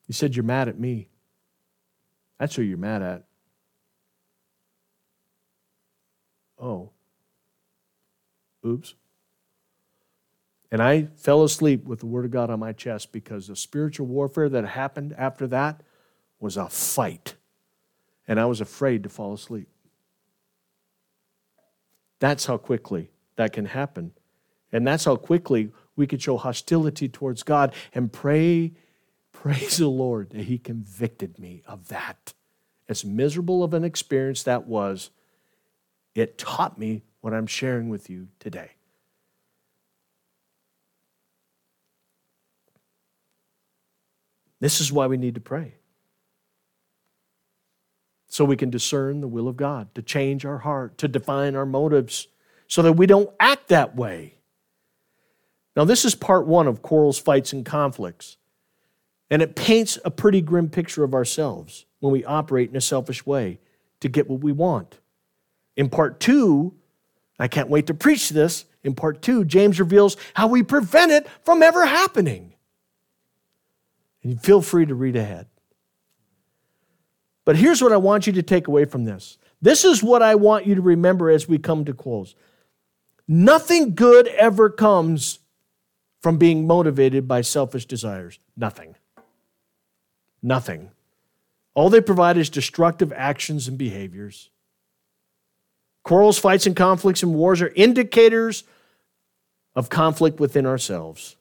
He 0.07 0.13
said, 0.13 0.35
You're 0.35 0.43
mad 0.43 0.67
at 0.67 0.79
me. 0.79 1.09
That's 2.39 2.55
who 2.55 2.63
you're 2.63 2.77
mad 2.77 3.03
at. 3.03 3.23
Oh. 6.59 6.89
Oops. 8.65 8.95
And 10.71 10.81
I 10.81 11.09
fell 11.17 11.43
asleep 11.43 11.83
with 11.85 11.99
the 11.99 12.05
Word 12.05 12.23
of 12.23 12.31
God 12.31 12.49
on 12.49 12.59
my 12.59 12.71
chest 12.71 13.11
because 13.11 13.47
the 13.47 13.55
spiritual 13.55 14.07
warfare 14.07 14.47
that 14.49 14.65
happened 14.65 15.13
after 15.17 15.45
that 15.47 15.81
was 16.39 16.55
a 16.55 16.69
fight. 16.69 17.35
And 18.27 18.39
I 18.39 18.45
was 18.45 18.61
afraid 18.61 19.03
to 19.03 19.09
fall 19.09 19.33
asleep. 19.33 19.67
That's 22.19 22.45
how 22.45 22.57
quickly 22.57 23.11
that 23.35 23.51
can 23.51 23.65
happen. 23.65 24.13
And 24.71 24.87
that's 24.87 25.03
how 25.03 25.17
quickly 25.17 25.71
we 25.97 26.07
could 26.07 26.21
show 26.21 26.37
hostility 26.37 27.09
towards 27.09 27.43
God 27.43 27.73
and 27.93 28.13
pray, 28.13 28.71
praise 29.33 29.77
the 29.77 29.89
Lord 29.89 30.29
that 30.29 30.43
He 30.43 30.57
convicted 30.57 31.37
me 31.37 31.63
of 31.67 31.89
that. 31.89 32.33
As 32.87 33.03
miserable 33.03 33.63
of 33.63 33.73
an 33.73 33.83
experience 33.83 34.43
that 34.43 34.67
was, 34.67 35.09
it 36.15 36.37
taught 36.37 36.77
me 36.77 37.03
what 37.19 37.33
I'm 37.33 37.47
sharing 37.47 37.89
with 37.89 38.09
you 38.09 38.29
today. 38.39 38.71
This 44.61 44.79
is 44.79 44.93
why 44.93 45.07
we 45.07 45.17
need 45.17 45.35
to 45.35 45.41
pray. 45.41 45.73
So 48.27 48.45
we 48.45 48.55
can 48.55 48.69
discern 48.69 49.19
the 49.19 49.27
will 49.27 49.49
of 49.49 49.57
God, 49.57 49.93
to 49.95 50.01
change 50.01 50.45
our 50.45 50.59
heart, 50.59 50.97
to 50.99 51.09
define 51.09 51.57
our 51.57 51.65
motives, 51.65 52.27
so 52.67 52.81
that 52.83 52.93
we 52.93 53.05
don't 53.05 53.29
act 53.41 53.67
that 53.67 53.97
way. 53.97 54.35
Now, 55.75 55.83
this 55.83 56.05
is 56.05 56.15
part 56.15 56.47
one 56.47 56.67
of 56.67 56.81
quarrels, 56.81 57.19
fights, 57.19 57.51
and 57.51 57.65
conflicts. 57.65 58.37
And 59.29 59.41
it 59.41 59.55
paints 59.55 59.97
a 60.05 60.11
pretty 60.11 60.41
grim 60.41 60.69
picture 60.69 61.03
of 61.03 61.13
ourselves 61.13 61.85
when 61.99 62.13
we 62.13 62.23
operate 62.23 62.69
in 62.69 62.75
a 62.75 62.81
selfish 62.81 63.25
way 63.25 63.59
to 63.99 64.09
get 64.09 64.29
what 64.29 64.41
we 64.41 64.51
want. 64.51 64.99
In 65.75 65.89
part 65.89 66.19
two, 66.19 66.75
I 67.39 67.47
can't 67.47 67.69
wait 67.69 67.87
to 67.87 67.93
preach 67.93 68.29
this. 68.29 68.65
In 68.83 68.93
part 68.93 69.21
two, 69.21 69.43
James 69.45 69.79
reveals 69.79 70.17
how 70.33 70.47
we 70.47 70.63
prevent 70.63 71.11
it 71.11 71.27
from 71.43 71.63
ever 71.63 71.85
happening. 71.85 72.50
And 74.23 74.41
feel 74.41 74.61
free 74.61 74.85
to 74.85 74.95
read 74.95 75.15
ahead. 75.15 75.47
But 77.45 77.55
here's 77.55 77.81
what 77.81 77.91
I 77.91 77.97
want 77.97 78.27
you 78.27 78.33
to 78.33 78.43
take 78.43 78.67
away 78.67 78.85
from 78.85 79.05
this. 79.05 79.37
This 79.61 79.83
is 79.83 80.03
what 80.03 80.21
I 80.21 80.35
want 80.35 80.65
you 80.65 80.75
to 80.75 80.81
remember 80.81 81.29
as 81.29 81.47
we 81.47 81.57
come 81.57 81.85
to 81.85 81.93
close. 81.93 82.35
Nothing 83.27 83.95
good 83.95 84.27
ever 84.27 84.69
comes 84.69 85.39
from 86.21 86.37
being 86.37 86.67
motivated 86.67 87.27
by 87.27 87.41
selfish 87.41 87.85
desires. 87.85 88.39
Nothing. 88.55 88.95
Nothing. 90.43 90.91
All 91.73 91.89
they 91.89 92.01
provide 92.01 92.37
is 92.37 92.49
destructive 92.49 93.13
actions 93.13 93.67
and 93.67 93.77
behaviors. 93.77 94.49
Quarrels, 96.03 96.39
fights, 96.39 96.65
and 96.65 96.75
conflicts 96.75 97.23
and 97.23 97.33
wars 97.33 97.61
are 97.61 97.71
indicators 97.75 98.63
of 99.75 99.89
conflict 99.89 100.39
within 100.39 100.65
ourselves. 100.65 101.37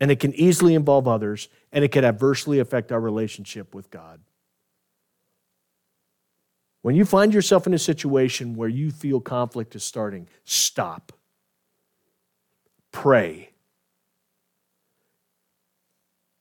And 0.00 0.10
it 0.10 0.18
can 0.18 0.34
easily 0.34 0.74
involve 0.74 1.06
others, 1.06 1.48
and 1.72 1.84
it 1.84 1.92
can 1.92 2.04
adversely 2.04 2.58
affect 2.58 2.90
our 2.90 3.00
relationship 3.00 3.74
with 3.74 3.90
God. 3.90 4.20
When 6.82 6.94
you 6.94 7.04
find 7.04 7.34
yourself 7.34 7.66
in 7.66 7.74
a 7.74 7.78
situation 7.78 8.54
where 8.54 8.68
you 8.68 8.90
feel 8.90 9.20
conflict 9.20 9.74
is 9.74 9.84
starting, 9.84 10.26
stop. 10.44 11.12
Pray. 12.90 13.50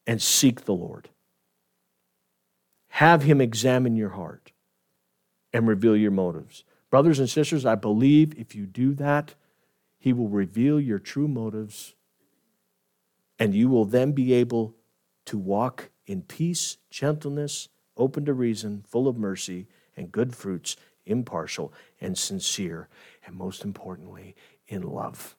And 0.07 0.21
seek 0.21 0.63
the 0.63 0.73
Lord. 0.73 1.09
Have 2.87 3.23
Him 3.23 3.41
examine 3.41 3.95
your 3.95 4.09
heart 4.09 4.53
and 5.51 5.67
reveal 5.67 5.95
your 5.95 6.11
motives. 6.11 6.63
Brothers 6.89 7.19
and 7.19 7.29
sisters, 7.29 7.65
I 7.65 7.75
believe 7.75 8.37
if 8.39 8.55
you 8.55 8.65
do 8.65 8.93
that, 8.95 9.35
He 9.99 10.13
will 10.13 10.29
reveal 10.29 10.79
your 10.79 10.99
true 10.99 11.27
motives, 11.27 11.95
and 13.39 13.55
you 13.55 13.69
will 13.69 13.85
then 13.85 14.11
be 14.11 14.33
able 14.33 14.75
to 15.25 15.37
walk 15.37 15.89
in 16.05 16.21
peace, 16.21 16.77
gentleness, 16.89 17.69
open 17.95 18.25
to 18.25 18.33
reason, 18.33 18.83
full 18.87 19.07
of 19.07 19.17
mercy 19.17 19.67
and 19.95 20.11
good 20.11 20.35
fruits, 20.35 20.75
impartial 21.05 21.73
and 22.01 22.17
sincere, 22.17 22.89
and 23.25 23.35
most 23.35 23.63
importantly, 23.63 24.35
in 24.67 24.81
love 24.81 25.35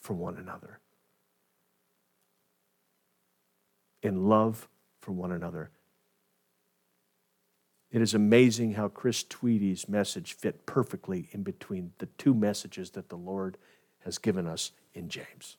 for 0.00 0.14
one 0.14 0.36
another. 0.36 0.78
In 4.02 4.28
love 4.28 4.68
for 5.00 5.12
one 5.12 5.32
another. 5.32 5.70
It 7.90 8.00
is 8.00 8.14
amazing 8.14 8.72
how 8.72 8.88
Chris 8.88 9.22
Tweedy's 9.22 9.88
message 9.88 10.32
fit 10.32 10.64
perfectly 10.64 11.28
in 11.32 11.42
between 11.42 11.92
the 11.98 12.06
two 12.06 12.32
messages 12.32 12.90
that 12.92 13.10
the 13.10 13.16
Lord 13.16 13.58
has 14.00 14.18
given 14.18 14.46
us 14.46 14.72
in 14.94 15.08
James. 15.08 15.58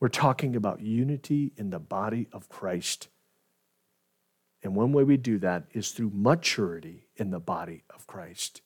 We're 0.00 0.08
talking 0.08 0.56
about 0.56 0.80
unity 0.80 1.52
in 1.56 1.70
the 1.70 1.78
body 1.78 2.26
of 2.32 2.48
Christ 2.48 3.08
and 4.62 4.74
one 4.74 4.92
way 4.92 5.04
we 5.04 5.16
do 5.16 5.38
that 5.38 5.64
is 5.72 5.90
through 5.90 6.12
maturity 6.14 7.06
in 7.16 7.30
the 7.30 7.40
body 7.40 7.84
of 7.94 8.06
Christ. 8.06 8.60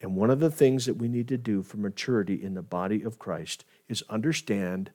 And 0.00 0.16
one 0.16 0.30
of 0.30 0.40
the 0.40 0.50
things 0.50 0.86
that 0.86 0.96
we 0.96 1.08
need 1.08 1.28
to 1.28 1.38
do 1.38 1.62
for 1.62 1.78
maturity 1.78 2.42
in 2.42 2.54
the 2.54 2.62
body 2.62 3.02
of 3.02 3.18
Christ 3.18 3.64
is 3.88 4.02
understand 4.10 4.90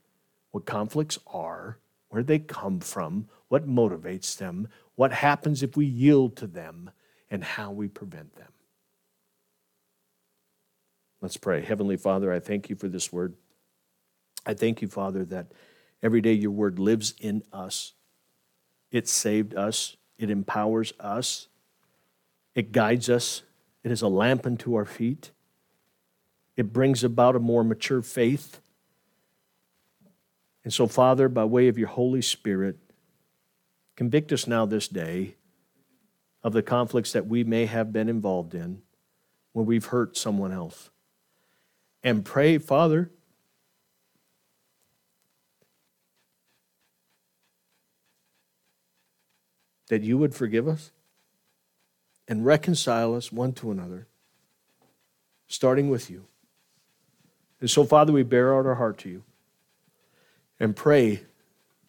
what 0.51 0.65
conflicts 0.65 1.17
are, 1.27 1.79
where 2.09 2.23
they 2.23 2.39
come 2.39 2.79
from, 2.81 3.29
what 3.47 3.67
motivates 3.67 4.37
them, 4.37 4.67
what 4.95 5.13
happens 5.13 5.63
if 5.63 5.77
we 5.77 5.85
yield 5.85 6.35
to 6.37 6.47
them, 6.47 6.91
and 7.29 7.43
how 7.43 7.71
we 7.71 7.87
prevent 7.87 8.35
them. 8.35 8.51
Let's 11.21 11.37
pray. 11.37 11.61
Heavenly 11.61 11.97
Father, 11.97 12.31
I 12.31 12.39
thank 12.39 12.69
you 12.69 12.75
for 12.75 12.89
this 12.89 13.13
word. 13.13 13.35
I 14.45 14.53
thank 14.53 14.81
you, 14.81 14.87
Father, 14.87 15.23
that 15.25 15.51
every 16.01 16.21
day 16.21 16.33
your 16.33 16.51
word 16.51 16.79
lives 16.79 17.13
in 17.19 17.43
us. 17.53 17.93
It 18.91 19.07
saved 19.07 19.55
us, 19.55 19.95
it 20.17 20.29
empowers 20.29 20.93
us, 20.99 21.47
it 22.55 22.71
guides 22.71 23.09
us, 23.09 23.43
it 23.83 23.91
is 23.91 24.01
a 24.01 24.07
lamp 24.07 24.45
unto 24.45 24.75
our 24.75 24.85
feet, 24.85 25.31
it 26.57 26.73
brings 26.73 27.03
about 27.03 27.35
a 27.35 27.39
more 27.39 27.63
mature 27.63 28.01
faith. 28.01 28.59
And 30.63 30.73
so, 30.73 30.85
Father, 30.85 31.27
by 31.27 31.45
way 31.45 31.67
of 31.69 31.77
your 31.77 31.87
Holy 31.87 32.21
Spirit, 32.21 32.77
convict 33.95 34.31
us 34.31 34.45
now 34.45 34.65
this 34.65 34.87
day 34.87 35.35
of 36.43 36.53
the 36.53 36.61
conflicts 36.61 37.13
that 37.13 37.27
we 37.27 37.43
may 37.43 37.65
have 37.65 37.93
been 37.93 38.09
involved 38.09 38.53
in 38.53 38.81
when 39.53 39.65
we've 39.65 39.85
hurt 39.85 40.17
someone 40.17 40.51
else. 40.51 40.89
And 42.03 42.25
pray, 42.25 42.57
Father, 42.57 43.11
that 49.91 50.03
you 50.03 50.17
would 50.17 50.33
forgive 50.33 50.69
us 50.69 50.89
and 52.25 52.45
reconcile 52.45 53.13
us 53.13 53.29
one 53.29 53.51
to 53.51 53.71
another, 53.71 54.07
starting 55.47 55.89
with 55.89 56.09
you. 56.09 56.23
And 57.59 57.69
so, 57.69 57.83
Father, 57.83 58.13
we 58.13 58.23
bear 58.23 58.57
out 58.57 58.65
our 58.65 58.75
heart 58.75 58.97
to 58.99 59.09
you 59.09 59.23
and 60.61 60.77
pray 60.77 61.23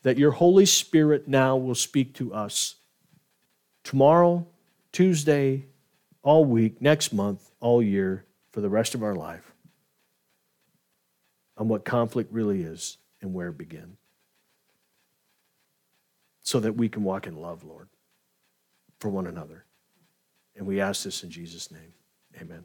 that 0.02 0.18
your 0.18 0.32
Holy 0.32 0.66
Spirit 0.66 1.28
now 1.28 1.56
will 1.56 1.76
speak 1.76 2.12
to 2.14 2.34
us 2.34 2.74
tomorrow, 3.84 4.48
Tuesday, 4.90 5.66
all 6.24 6.44
week, 6.44 6.82
next 6.82 7.12
month, 7.12 7.52
all 7.60 7.80
year, 7.80 8.24
for 8.50 8.60
the 8.60 8.68
rest 8.68 8.96
of 8.96 9.04
our 9.04 9.14
life 9.14 9.52
on 11.56 11.68
what 11.68 11.84
conflict 11.84 12.32
really 12.32 12.64
is 12.64 12.98
and 13.20 13.32
where 13.32 13.50
it 13.50 13.58
begins 13.58 14.01
so 16.42 16.60
that 16.60 16.72
we 16.72 16.88
can 16.88 17.04
walk 17.04 17.26
in 17.26 17.36
love, 17.36 17.64
Lord, 17.64 17.88
for 18.98 19.08
one 19.08 19.26
another. 19.26 19.64
And 20.56 20.66
we 20.66 20.80
ask 20.80 21.04
this 21.04 21.22
in 21.22 21.30
Jesus' 21.30 21.70
name. 21.70 21.94
Amen. 22.40 22.64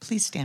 Please 0.00 0.26
stand. 0.26 0.38